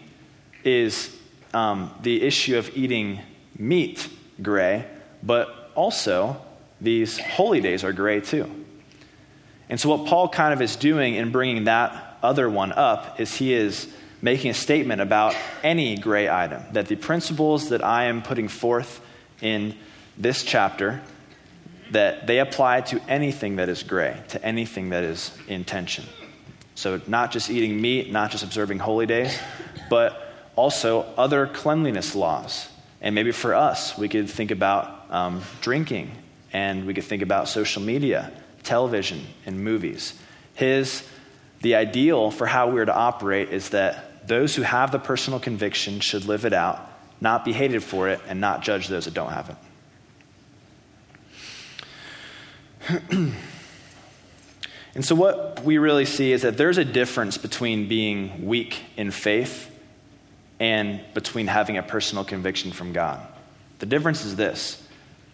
[0.64, 1.16] is
[1.54, 3.20] um, the issue of eating
[3.56, 4.08] meat
[4.42, 4.84] gray,
[5.22, 6.40] but also
[6.80, 8.50] these holy days are gray too.
[9.68, 13.34] And so, what Paul kind of is doing in bringing that other one up is
[13.36, 18.22] he is making a statement about any gray item, that the principles that I am
[18.22, 19.00] putting forth
[19.40, 19.74] in
[20.18, 21.00] this chapter,
[21.92, 26.04] that they apply to anything that is gray, to anything that is in tension.
[26.74, 29.38] So, not just eating meat, not just observing holy days,
[29.88, 32.68] but also other cleanliness laws.
[33.00, 36.10] And maybe for us, we could think about um, drinking,
[36.52, 38.32] and we could think about social media,
[38.62, 40.14] television, and movies.
[40.54, 41.06] His,
[41.60, 46.00] the ideal for how we're to operate is that those who have the personal conviction
[46.00, 49.32] should live it out, not be hated for it, and not judge those that don't
[49.32, 49.56] have it.
[54.94, 59.10] and so, what we really see is that there's a difference between being weak in
[59.10, 59.70] faith
[60.58, 63.20] and between having a personal conviction from God.
[63.78, 64.86] The difference is this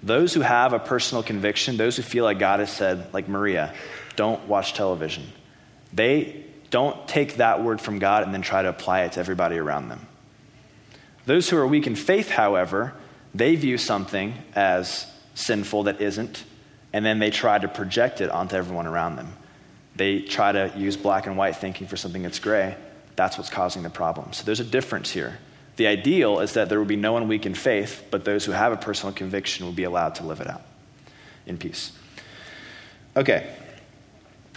[0.06, 3.74] those who have a personal conviction, those who feel like God has said, like Maria,
[4.14, 5.24] don't watch television,
[5.92, 9.58] they don't take that word from God and then try to apply it to everybody
[9.58, 10.06] around them.
[11.26, 12.94] Those who are weak in faith, however,
[13.34, 16.44] they view something as sinful that isn't,
[16.92, 19.32] and then they try to project it onto everyone around them.
[19.96, 22.76] They try to use black and white thinking for something that's gray.
[23.16, 24.32] That's what's causing the problem.
[24.32, 25.38] So there's a difference here
[25.76, 28.52] The ideal is that there will be no one weak in faith, but those who
[28.52, 30.62] have a personal conviction will be allowed to live it out
[31.46, 31.92] in peace.
[33.16, 33.54] Okay,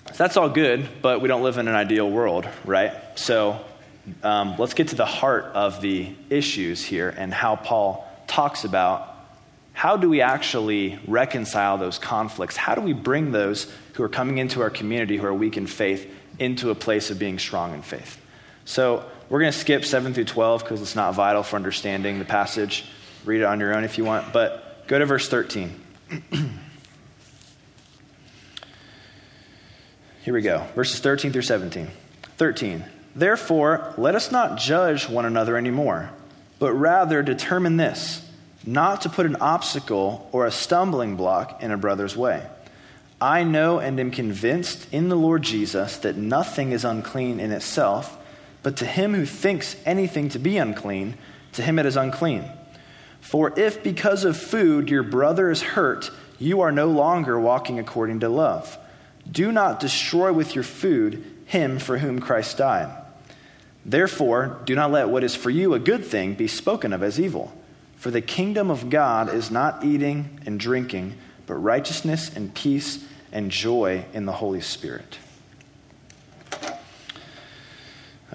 [0.07, 2.93] so that's all good, but we don't live in an ideal world, right?
[3.15, 3.63] So
[4.23, 9.09] um, let's get to the heart of the issues here and how Paul talks about
[9.73, 12.57] how do we actually reconcile those conflicts?
[12.57, 15.67] How do we bring those who are coming into our community who are weak in
[15.67, 18.21] faith into a place of being strong in faith?
[18.65, 22.25] So we're going to skip 7 through 12 because it's not vital for understanding the
[22.25, 22.85] passage.
[23.25, 25.79] Read it on your own if you want, but go to verse 13.
[30.23, 30.65] Here we go.
[30.75, 31.87] Verses 13 through 17.
[32.37, 32.85] 13.
[33.15, 36.09] Therefore, let us not judge one another anymore,
[36.59, 38.25] but rather determine this
[38.65, 42.45] not to put an obstacle or a stumbling block in a brother's way.
[43.21, 48.17] I know and am convinced in the Lord Jesus that nothing is unclean in itself,
[48.63, 51.15] but to him who thinks anything to be unclean,
[51.53, 52.45] to him it is unclean.
[53.21, 58.21] For if because of food your brother is hurt, you are no longer walking according
[58.21, 58.77] to love.
[59.29, 62.95] Do not destroy with your food him for whom Christ died.
[63.85, 67.19] Therefore, do not let what is for you a good thing be spoken of as
[67.19, 67.53] evil.
[67.95, 71.15] For the kingdom of God is not eating and drinking,
[71.47, 75.17] but righteousness and peace and joy in the Holy Spirit.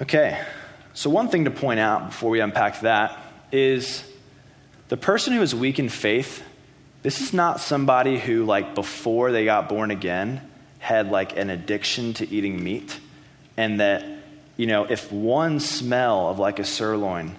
[0.02, 0.44] Okay,
[0.92, 3.16] so one thing to point out before we unpack that
[3.52, 4.02] is
[4.88, 6.42] the person who is weak in faith,
[7.02, 10.40] this is not somebody who, like, before they got born again,
[10.80, 12.98] had like an addiction to eating meat,
[13.56, 14.04] and that,
[14.56, 17.36] you know, if one smell of like a sirloin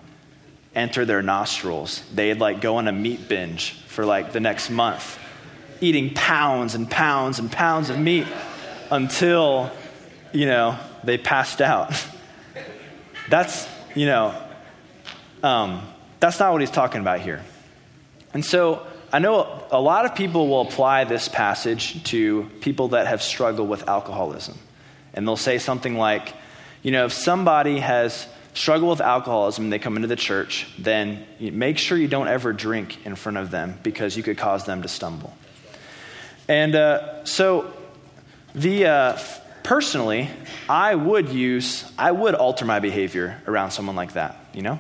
[0.74, 5.20] entered their nostrils, they'd like go on a meat binge for like the next month,
[5.82, 8.28] eating pounds and pounds and pounds of meat
[8.92, 9.70] until,
[10.32, 11.92] you know, they passed out.
[13.30, 14.42] That's, you know,
[15.44, 15.88] um,
[16.20, 17.42] that's not what he's talking about here.
[18.34, 23.08] And so I know a lot of people will apply this passage to people that
[23.08, 24.58] have struggled with alcoholism.
[25.14, 26.34] And they'll say something like,
[26.84, 31.26] you know, if somebody has struggled with alcoholism and they come into the church, then
[31.40, 34.82] make sure you don't ever drink in front of them because you could cause them
[34.82, 35.34] to stumble.
[36.48, 37.74] And uh, so,
[38.54, 39.20] the uh,
[39.66, 40.30] personally,
[40.70, 44.80] I would use, I would alter my behavior around someone like that, you know?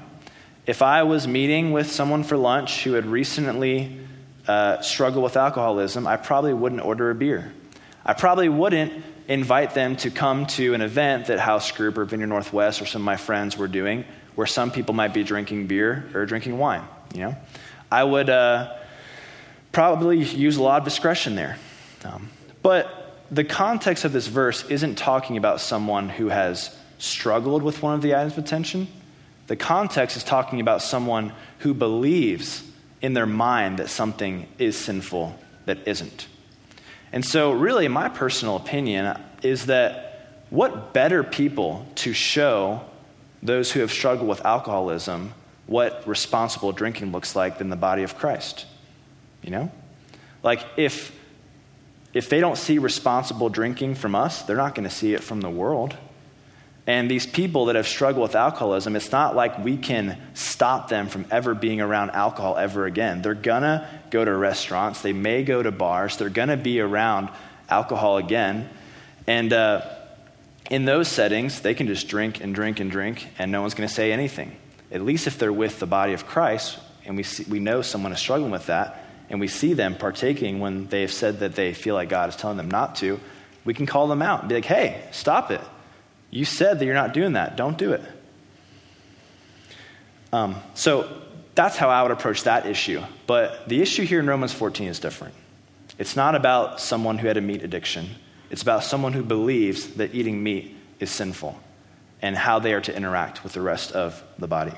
[0.68, 4.00] If I was meeting with someone for lunch who had recently
[4.48, 7.52] uh, struggle with alcoholism, I probably wouldn't order a beer.
[8.06, 12.28] I probably wouldn't invite them to come to an event that House Group or Vineyard
[12.28, 16.08] Northwest or some of my friends were doing, where some people might be drinking beer
[16.14, 16.84] or drinking wine.
[17.14, 17.36] You know,
[17.92, 18.76] I would uh,
[19.72, 21.58] probably use a lot of discretion there.
[22.04, 22.30] Um,
[22.62, 27.94] but the context of this verse isn't talking about someone who has struggled with one
[27.94, 28.88] of the items of attention.
[29.48, 32.64] The context is talking about someone who believes
[33.02, 36.28] in their mind that something is sinful that isn't.
[37.12, 42.82] And so, really, my personal opinion is that what better people to show
[43.42, 45.34] those who have struggled with alcoholism
[45.68, 48.66] what responsible drinking looks like than the body of Christ?
[49.42, 49.72] You know?
[50.44, 51.12] Like, if,
[52.16, 55.42] if they don't see responsible drinking from us, they're not going to see it from
[55.42, 55.96] the world.
[56.88, 61.10] And these people that have struggled with alcoholism, it's not like we can stop them
[61.10, 63.22] from ever being around alcohol ever again.
[63.22, 67.30] They're gonna go to restaurants, they may go to bars, they're gonna be around
[67.70, 68.70] alcohol again.
[69.26, 69.82] And uh,
[70.70, 73.90] in those settings, they can just drink and drink and drink, and no one's gonna
[73.90, 74.56] say anything.
[74.92, 78.12] At least if they're with the body of Christ, and we, see, we know someone
[78.12, 81.74] is struggling with that, and we see them partaking when they have said that they
[81.74, 83.20] feel like God is telling them not to,
[83.64, 85.62] we can call them out and be like, hey, stop it
[86.36, 87.56] you said that you're not doing that.
[87.56, 88.02] Don't do it.
[90.34, 91.22] Um, so
[91.56, 93.02] that's how I would approach that issue.
[93.26, 95.34] But the issue here in Romans 14 is different.
[95.98, 98.10] It's not about someone who had a meat addiction,
[98.50, 101.58] it's about someone who believes that eating meat is sinful
[102.22, 104.74] and how they are to interact with the rest of the body.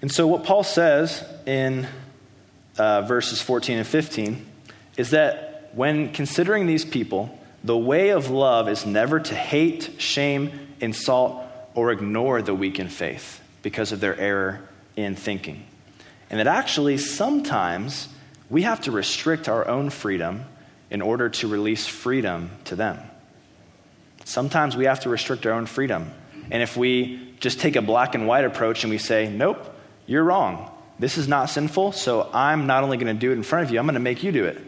[0.00, 1.86] And so, what Paul says in
[2.78, 4.46] uh, verses 14 and 15
[4.96, 10.52] is that when considering these people, the way of love is never to hate, shame,
[10.80, 11.42] insult,
[11.74, 15.64] or ignore the weak in faith because of their error in thinking.
[16.30, 18.08] And that actually sometimes
[18.50, 20.44] we have to restrict our own freedom
[20.90, 22.98] in order to release freedom to them.
[24.24, 26.10] Sometimes we have to restrict our own freedom.
[26.50, 29.74] And if we just take a black and white approach and we say, nope,
[30.06, 30.70] you're wrong.
[30.98, 33.72] This is not sinful, so I'm not only going to do it in front of
[33.72, 34.60] you, I'm going to make you do it.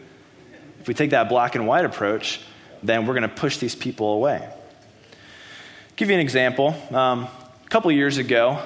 [0.81, 2.41] If we take that black and white approach,
[2.83, 4.39] then we're going to push these people away.
[4.43, 6.75] I'll give you an example.
[6.91, 7.29] Um,
[7.65, 8.61] a couple years ago,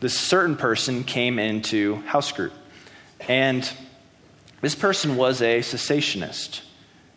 [0.00, 2.52] this certain person came into house group.
[3.28, 3.70] And
[4.62, 6.62] this person was a cessationist.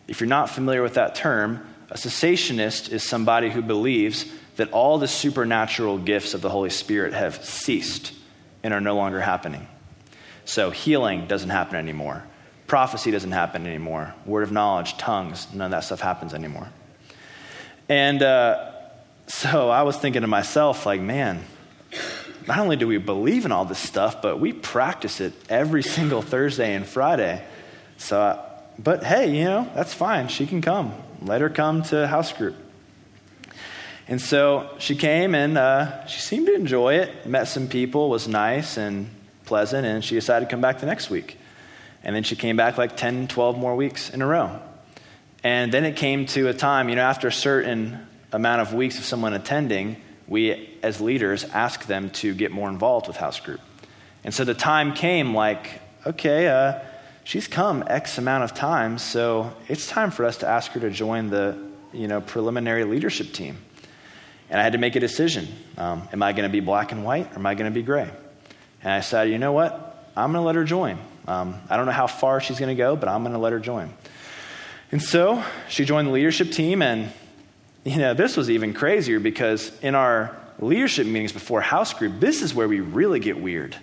[0.06, 4.98] If you're not familiar with that term, a cessationist is somebody who believes that all
[4.98, 8.12] the supernatural gifts of the Holy Spirit have ceased
[8.64, 9.68] and are no longer happening.
[10.44, 12.24] So healing doesn't happen anymore.
[12.66, 14.14] Prophecy doesn't happen anymore.
[14.26, 16.68] Word of knowledge, tongues, none of that stuff happens anymore.
[17.88, 18.72] And uh,
[19.26, 21.44] so I was thinking to myself, like, man,
[22.48, 26.22] not only do we believe in all this stuff, but we practice it every single
[26.22, 27.44] Thursday and Friday.
[27.98, 30.28] So, uh, but hey, you know, that's fine.
[30.28, 30.94] She can come.
[31.20, 32.56] Let her come to house group.
[34.06, 38.28] And so she came and uh, she seemed to enjoy it, met some people, was
[38.28, 39.08] nice and
[39.46, 41.38] pleasant, and she decided to come back the next week.
[42.02, 44.60] And then she came back like 10, 12 more weeks in a row.
[45.42, 48.98] And then it came to a time, you know, after a certain amount of weeks
[48.98, 49.96] of someone attending,
[50.26, 53.60] we as leaders ask them to get more involved with house group.
[54.22, 56.80] And so the time came like, okay, uh,
[57.24, 60.90] she's come X amount of times, so it's time for us to ask her to
[60.90, 61.58] join the,
[61.92, 63.58] you know, preliminary leadership team.
[64.54, 65.48] And I had to make a decision.
[65.76, 67.82] Um, am I going to be black and white or am I going to be
[67.82, 68.08] gray?
[68.84, 70.08] And I said, you know what?
[70.16, 70.96] I'm going to let her join.
[71.26, 73.52] Um, I don't know how far she's going to go, but I'm going to let
[73.52, 73.92] her join.
[74.92, 77.10] And so she joined the leadership team, and
[77.82, 82.40] you know, this was even crazier because in our leadership meetings before house group, this
[82.40, 83.76] is where we really get weird.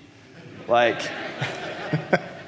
[0.69, 1.01] Like,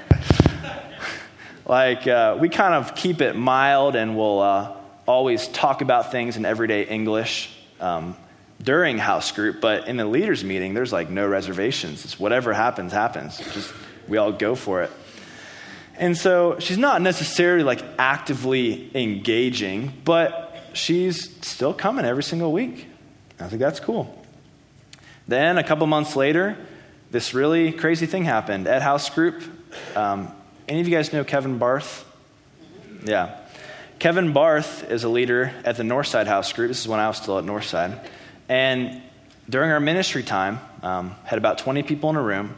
[1.65, 6.37] like uh, we kind of keep it mild and we'll uh, always talk about things
[6.37, 7.53] in everyday English
[7.83, 8.15] um,
[8.61, 12.05] during house group, but in the leaders meeting, there's like no reservations.
[12.05, 13.37] It's whatever happens, happens.
[13.37, 13.73] Just
[14.07, 14.91] we all go for it.
[15.97, 22.87] And so she's not necessarily like actively engaging, but she's still coming every single week.
[23.39, 24.17] I think that's cool.
[25.27, 26.57] Then a couple months later,
[27.11, 29.43] this really crazy thing happened at house group.
[29.95, 30.33] Um,
[30.67, 32.05] any of you guys know Kevin Barth?
[33.03, 33.37] Yeah.
[34.03, 36.67] Kevin Barth is a leader at the Northside House Group.
[36.67, 38.05] This is when I was still at Northside.
[38.49, 39.01] And
[39.49, 42.53] during our ministry time, um, had about 20 people in a room.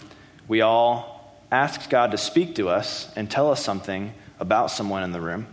[0.48, 5.12] We all asked God to speak to us and tell us something about someone in
[5.12, 5.46] the room.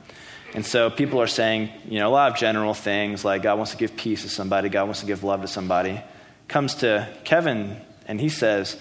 [0.55, 3.73] And so people are saying, you know, a lot of general things like God wants
[3.73, 6.01] to give peace to somebody, God wants to give love to somebody.
[6.49, 7.77] Comes to Kevin,
[8.07, 8.79] and he says,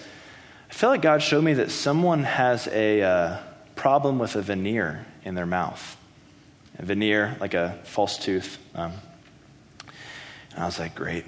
[0.70, 3.38] I feel like God showed me that someone has a uh,
[3.74, 5.98] problem with a veneer in their mouth
[6.78, 8.58] a veneer, like a false tooth.
[8.74, 8.92] Um,
[10.54, 11.24] and I was like, great.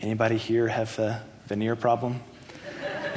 [0.00, 2.20] Anybody here have a veneer problem?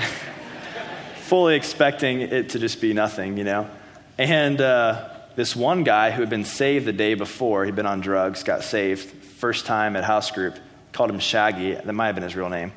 [1.16, 3.70] Fully expecting it to just be nothing, you know?
[4.18, 8.02] And uh, this one guy who had been saved the day before, he'd been on
[8.02, 10.56] drugs, got saved, first time at house group,
[10.94, 11.74] called him Shaggy.
[11.74, 12.72] That might have been his real name.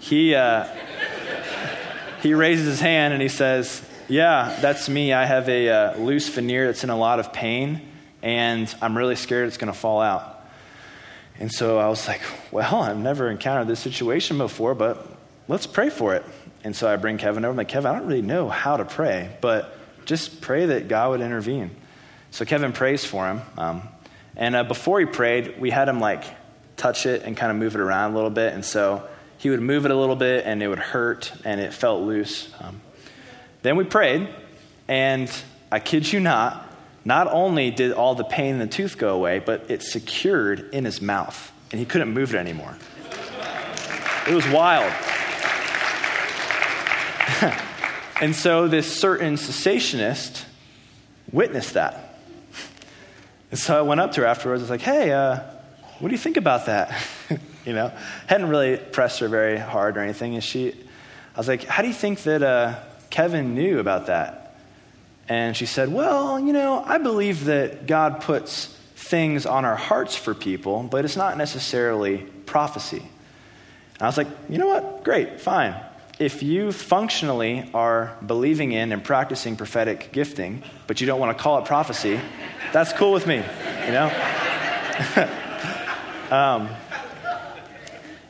[0.00, 0.66] He, uh,
[2.22, 5.12] he raises his hand and he says, yeah, that's me.
[5.12, 7.80] I have a uh, loose veneer that's in a lot of pain,
[8.22, 10.46] and I'm really scared it's going to fall out.
[11.38, 15.06] And so I was like, well, I've never encountered this situation before, but
[15.48, 16.24] let's pray for it.
[16.62, 17.50] And so I bring Kevin over.
[17.50, 19.76] I'm like, Kevin, I don't really know how to pray, but
[20.06, 21.70] just pray that God would intervene.
[22.30, 23.42] So Kevin prays for him.
[23.58, 23.88] Um,
[24.36, 26.24] and uh, before he prayed, we had him like
[26.76, 28.52] touch it and kind of move it around a little bit.
[28.52, 29.06] And so
[29.38, 32.52] he would move it a little bit, and it would hurt, and it felt loose.
[32.60, 32.80] Um,
[33.64, 34.28] then we prayed,
[34.88, 35.32] and
[35.72, 36.70] I kid you not,
[37.02, 40.84] not only did all the pain in the tooth go away, but it secured in
[40.84, 42.76] his mouth, and he couldn't move it anymore.
[44.28, 44.92] It was wild.
[48.20, 50.44] and so this certain cessationist
[51.32, 52.18] witnessed that.
[53.50, 54.60] And so I went up to her afterwards.
[54.60, 55.40] I was like, hey, uh,
[56.00, 57.02] what do you think about that?
[57.64, 57.90] you know,
[58.26, 60.34] hadn't really pressed her very hard or anything.
[60.34, 60.74] And she,
[61.34, 62.78] I was like, how do you think that uh,
[63.14, 64.56] Kevin knew about that.
[65.28, 70.16] And she said, Well, you know, I believe that God puts things on our hearts
[70.16, 72.98] for people, but it's not necessarily prophecy.
[72.98, 75.04] And I was like, You know what?
[75.04, 75.76] Great, fine.
[76.18, 81.40] If you functionally are believing in and practicing prophetic gifting, but you don't want to
[81.40, 82.20] call it prophecy,
[82.72, 84.06] that's cool with me, you know?
[86.32, 86.68] um,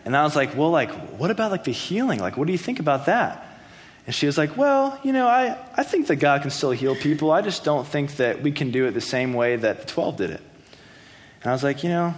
[0.05, 2.21] and I was like, well, like, what about like the healing?
[2.21, 3.44] Like, what do you think about that?
[4.07, 6.95] And she was like, Well, you know, I, I think that God can still heal
[6.95, 7.31] people.
[7.31, 10.17] I just don't think that we can do it the same way that the 12
[10.17, 10.43] did it.
[11.43, 12.15] And I was like, You know,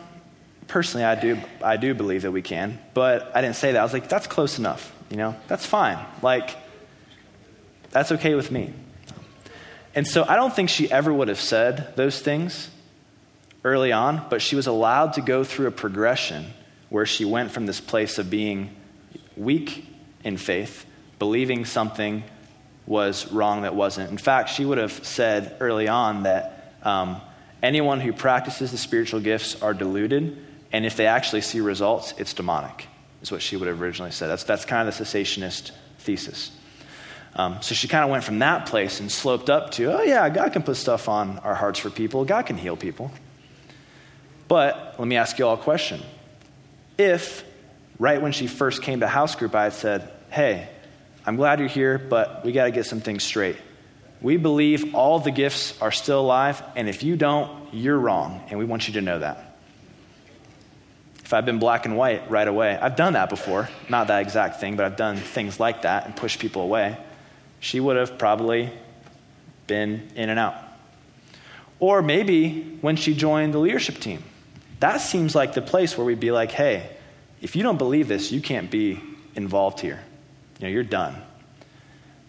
[0.68, 3.78] personally, I do, I do believe that we can, but I didn't say that.
[3.78, 4.92] I was like, That's close enough.
[5.10, 5.98] You know, that's fine.
[6.20, 6.56] Like,
[7.90, 8.72] that's okay with me.
[9.94, 12.70] And so I don't think she ever would have said those things
[13.64, 16.46] early on, but she was allowed to go through a progression
[16.88, 18.70] where she went from this place of being
[19.36, 19.86] weak
[20.24, 20.85] in faith,
[21.18, 22.24] believing something
[22.86, 24.10] was wrong that wasn't.
[24.10, 27.20] In fact, she would have said early on that um,
[27.62, 30.38] anyone who practices the spiritual gifts are deluded,
[30.72, 32.86] and if they actually see results, it's demonic,
[33.22, 34.28] is what she would have originally said.
[34.28, 36.52] That's, that's kind of the cessationist thesis.
[37.34, 40.28] Um, so she kind of went from that place and sloped up to, oh, yeah,
[40.30, 43.10] God can put stuff on our hearts for people, God can heal people.
[44.48, 46.00] But let me ask you all a question.
[46.96, 47.44] If,
[47.98, 50.68] right when she first came to house group, I had said, hey,
[51.26, 53.56] I'm glad you're here, but we got to get some things straight.
[54.22, 58.58] We believe all the gifts are still alive, and if you don't, you're wrong, and
[58.58, 59.58] we want you to know that.
[61.24, 63.68] If I've been black and white right away, I've done that before.
[63.88, 66.96] Not that exact thing, but I've done things like that and pushed people away.
[67.58, 68.70] She would have probably
[69.66, 70.54] been in and out.
[71.80, 74.22] Or maybe when she joined the leadership team.
[74.78, 76.88] That seems like the place where we'd be like, hey,
[77.42, 79.00] if you don't believe this, you can't be
[79.34, 80.00] involved here.
[80.58, 81.20] You know, you're done.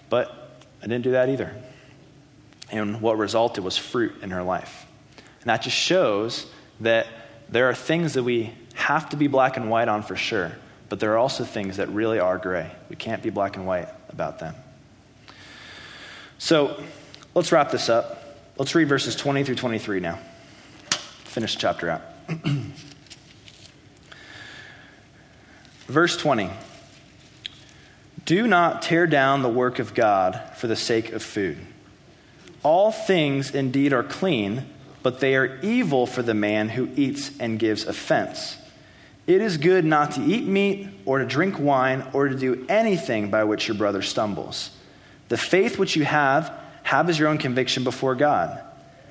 [0.09, 1.53] But I didn't do that either.
[2.71, 4.85] And what resulted was fruit in her life.
[5.41, 6.47] And that just shows
[6.81, 7.07] that
[7.49, 10.51] there are things that we have to be black and white on for sure,
[10.89, 12.69] but there are also things that really are gray.
[12.89, 14.55] We can't be black and white about them.
[16.37, 16.83] So
[17.33, 18.23] let's wrap this up.
[18.57, 20.19] Let's read verses 20 through 23 now.
[21.23, 22.01] Finish the chapter out.
[25.87, 26.49] Verse 20
[28.27, 31.57] Do not tear down the work of God for the sake of food.
[32.61, 34.65] All things indeed are clean,
[35.01, 38.57] but they are evil for the man who eats and gives offense.
[39.27, 43.29] It is good not to eat meat or to drink wine or to do anything
[43.31, 44.71] by which your brother stumbles.
[45.29, 46.53] The faith which you have,
[46.83, 48.61] have as your own conviction before God.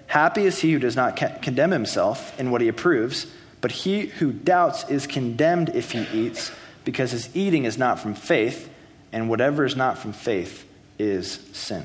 [0.08, 3.26] Happy is he who does not condemn himself in what he approves,
[3.62, 6.52] but he who doubts is condemned if he eats,
[6.84, 8.68] because his eating is not from faith,
[9.16, 11.82] and whatever is not from faith is sin.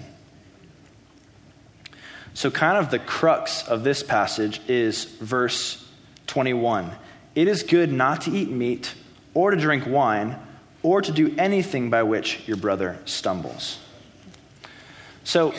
[2.34, 5.90] So, kind of the crux of this passage is verse
[6.28, 6.92] 21.
[7.34, 8.94] It is good not to eat meat,
[9.34, 10.38] or to drink wine,
[10.84, 13.80] or to do anything by which your brother stumbles.
[15.24, 15.54] So,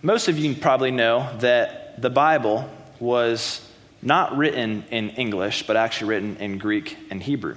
[0.00, 2.66] most of you probably know that the Bible
[2.98, 3.60] was
[4.00, 7.56] not written in English, but actually written in Greek and Hebrew.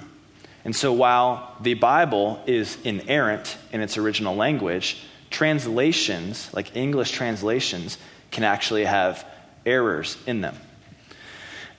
[0.68, 7.98] And so while the Bible is inerrant in its original language, translations, like English translations,
[8.32, 9.26] can actually have
[9.66, 10.58] errors in them.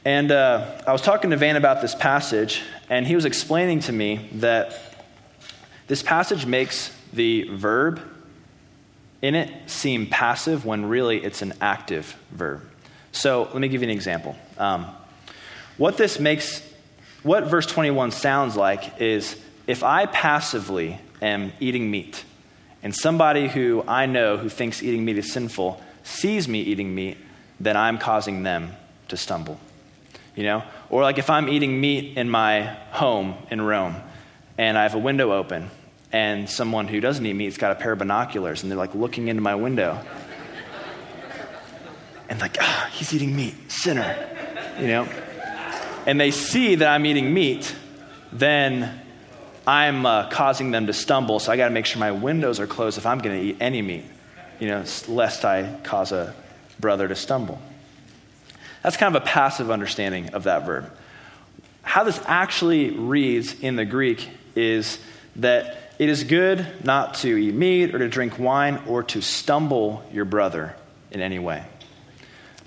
[0.07, 3.93] And uh, I was talking to Van about this passage, and he was explaining to
[3.93, 4.72] me that
[5.86, 8.01] this passage makes the verb
[9.20, 12.62] in it seem passive when really it's an active verb.
[13.12, 14.34] So let me give you an example.
[14.57, 14.86] Um,
[15.76, 16.62] what this makes,
[17.28, 22.24] what verse 21 sounds like is if I passively am eating meat,
[22.82, 27.18] and somebody who I know who thinks eating meat is sinful sees me eating meat,
[27.60, 28.72] then I'm causing them
[29.08, 29.60] to stumble.
[30.36, 30.62] You know?
[30.88, 32.62] Or like if I'm eating meat in my
[32.92, 33.96] home in Rome
[34.56, 35.68] and I have a window open
[36.10, 39.28] and someone who doesn't eat meat's got a pair of binoculars and they're like looking
[39.28, 40.00] into my window.
[42.30, 44.16] and like, ah, he's eating meat, sinner,
[44.80, 45.06] you know?
[46.07, 47.74] And they see that I'm eating meat,
[48.32, 49.01] then
[49.66, 52.66] I'm uh, causing them to stumble, so I got to make sure my windows are
[52.66, 54.05] closed if I'm going to eat any meat,
[54.59, 56.34] you know, lest I cause a
[56.80, 57.61] brother to stumble.
[58.82, 60.90] That's kind of a passive understanding of that verb.
[61.82, 64.99] How this actually reads in the Greek is
[65.36, 70.03] that it is good not to eat meat or to drink wine or to stumble
[70.12, 70.76] your brother
[71.11, 71.64] in any way.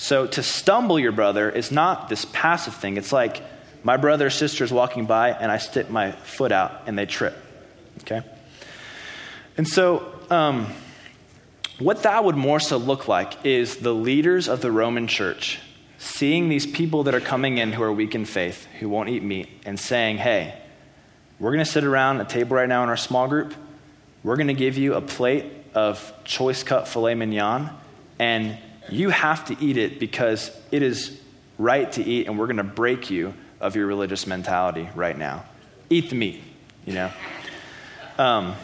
[0.02, 2.97] So, to stumble your brother is not this passive thing.
[2.97, 3.43] It's like
[3.84, 7.06] my brother or sister is walking by and I stick my foot out and they
[7.06, 7.36] trip.
[7.99, 8.24] Okay?
[9.58, 10.74] And so, um,
[11.78, 15.60] what that would more so look like is the leaders of the Roman church
[15.99, 19.22] seeing these people that are coming in who are weak in faith, who won't eat
[19.22, 20.60] meat, and saying, hey,
[21.39, 23.54] we're going to sit around a table right now in our small group.
[24.24, 25.45] We're going to give you a plate
[25.76, 27.70] of choice cut filet mignon,
[28.18, 28.58] and
[28.90, 31.20] you have to eat it because it is
[31.58, 35.46] right to eat, and we're going to break you of your religious mentality right now.
[35.90, 36.42] Eat the meat,
[36.86, 37.12] you know?
[38.18, 38.56] Um,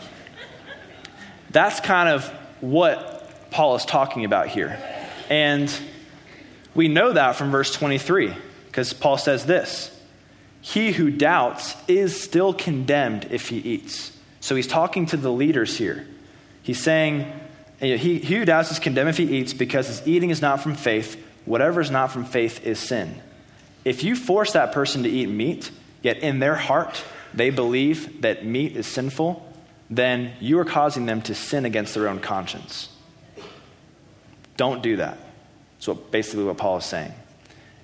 [1.51, 2.28] that's kind of
[2.61, 4.80] what Paul is talking about here.
[5.30, 5.74] And
[6.74, 8.34] we know that from verse 23,
[8.68, 9.93] because Paul says this
[10.61, 14.11] he who doubts is still condemned if he eats.
[14.41, 16.05] So he's talking to the leaders here.
[16.61, 17.32] He's saying,
[17.80, 20.75] he, he who doubts is condemned if he eats because his eating is not from
[20.75, 21.23] faith.
[21.45, 23.21] Whatever is not from faith is sin.
[23.86, 25.71] If you force that person to eat meat,
[26.01, 27.03] yet in their heart
[27.34, 29.43] they believe that meat is sinful,
[29.89, 32.89] then you are causing them to sin against their own conscience.
[34.57, 35.17] Don't do that.
[35.80, 37.13] That's basically what Paul is saying.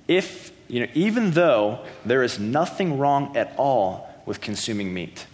[0.08, 5.28] If, you know, even though there is nothing wrong at all with consuming meat,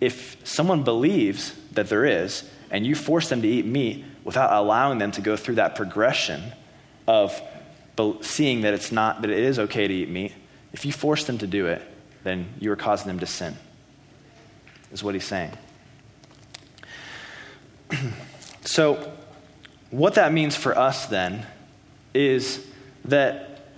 [0.00, 4.98] if someone believes that there is, and you force them to eat meat without allowing
[4.98, 6.52] them to go through that progression
[7.06, 7.40] of
[8.20, 10.32] seeing that it's not, that it is okay to eat meat,
[10.72, 11.82] if you force them to do it,
[12.24, 13.56] then you are causing them to sin,
[14.92, 15.52] is what he's saying.
[18.64, 19.12] so,
[19.90, 21.46] what that means for us then
[22.12, 22.66] is
[23.06, 23.70] that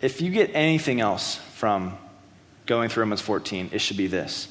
[0.00, 1.96] if you get anything else from
[2.66, 4.48] going through Romans 14, it should be this.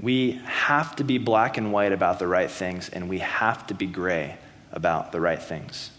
[0.00, 3.74] We have to be black and white about the right things, and we have to
[3.74, 4.36] be gray
[4.72, 5.90] about the right things.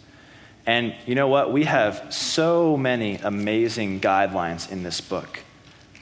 [0.65, 1.51] And you know what?
[1.51, 5.39] We have so many amazing guidelines in this book,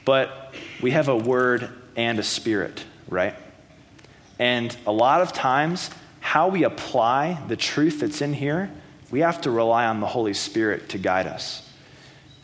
[0.04, 3.34] but we have a word and a spirit, right?
[4.38, 5.90] And a lot of times,
[6.20, 8.70] how we apply the truth that's in here,
[9.10, 11.68] we have to rely on the Holy Spirit to guide us.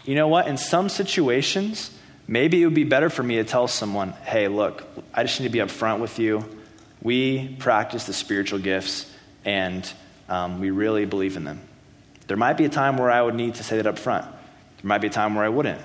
[0.05, 0.49] You know what?
[0.49, 1.96] In some situations,
[2.29, 5.47] maybe it would be better for me to tell someone, hey, look, I just need
[5.47, 6.45] to be upfront with you.
[7.03, 9.13] We practice the spiritual gifts,
[9.45, 9.91] and
[10.29, 11.61] um, we really believe in them.
[12.27, 14.25] There might be a time where I would need to say that up front.
[14.25, 15.81] There might be a time where I wouldn't.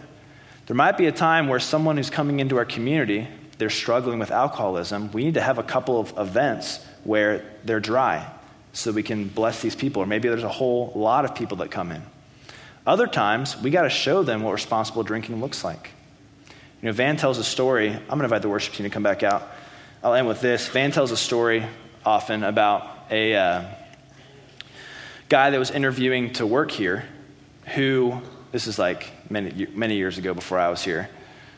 [0.65, 3.27] There might be a time where someone who's coming into our community,
[3.57, 5.11] they're struggling with alcoholism.
[5.11, 8.31] We need to have a couple of events where they're dry
[8.73, 10.01] so we can bless these people.
[10.01, 12.01] Or maybe there's a whole lot of people that come in.
[12.87, 15.91] Other times, we got to show them what responsible drinking looks like.
[16.81, 17.89] You know, Van tells a story.
[17.89, 19.47] I'm going to invite the worship team to come back out.
[20.03, 20.67] I'll end with this.
[20.67, 21.63] Van tells a story
[22.03, 23.65] often about a uh,
[25.29, 27.05] guy that was interviewing to work here
[27.75, 28.19] who,
[28.51, 31.07] this is like many, many years ago before I was here,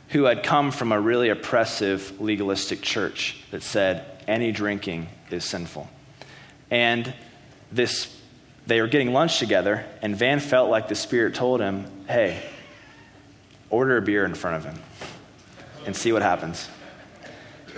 [0.09, 5.89] who had come from a really oppressive, legalistic church that said any drinking is sinful.
[6.69, 7.13] And
[7.71, 8.13] this,
[8.67, 12.43] they were getting lunch together, and Van felt like the Spirit told him, hey,
[13.69, 14.83] order a beer in front of him
[15.85, 16.67] and see what happens.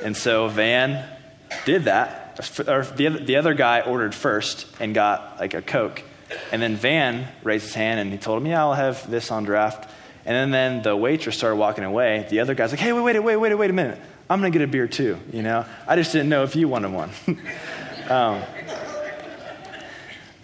[0.03, 1.07] And so Van
[1.65, 2.21] did that.
[2.67, 6.03] Or the, the other guy ordered first and got like a Coke.
[6.51, 9.45] And then Van raised his hand and he told him, Yeah, I'll have this on
[9.45, 9.89] draft.
[10.25, 12.25] And then, then the waitress started walking away.
[12.29, 13.99] The other guy's like, Hey, wait, wait, wait, wait, wait a minute.
[14.29, 15.65] I'm going to get a beer too, you know?
[15.87, 17.11] I just didn't know if you wanted one.
[18.09, 18.41] um,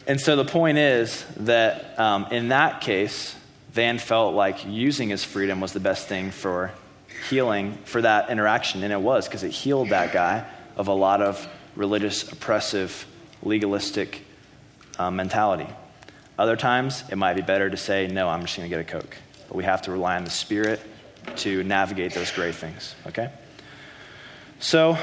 [0.05, 3.35] and so the point is that um, in that case,
[3.71, 6.71] Van felt like using his freedom was the best thing for
[7.29, 8.83] healing for that interaction.
[8.83, 10.45] And it was because it healed that guy
[10.75, 13.05] of a lot of religious, oppressive,
[13.43, 14.23] legalistic
[14.99, 15.67] um, mentality.
[16.37, 18.99] Other times, it might be better to say, no, I'm just going to get a
[18.99, 19.15] Coke.
[19.47, 20.81] But we have to rely on the Spirit
[21.37, 23.31] to navigate those gray things, okay?
[24.59, 24.97] So,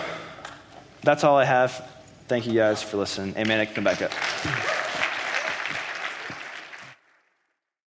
[1.02, 1.88] that's all I have.
[2.26, 3.36] Thank you guys for listening.
[3.36, 3.60] Amen.
[3.60, 4.12] I can come back up.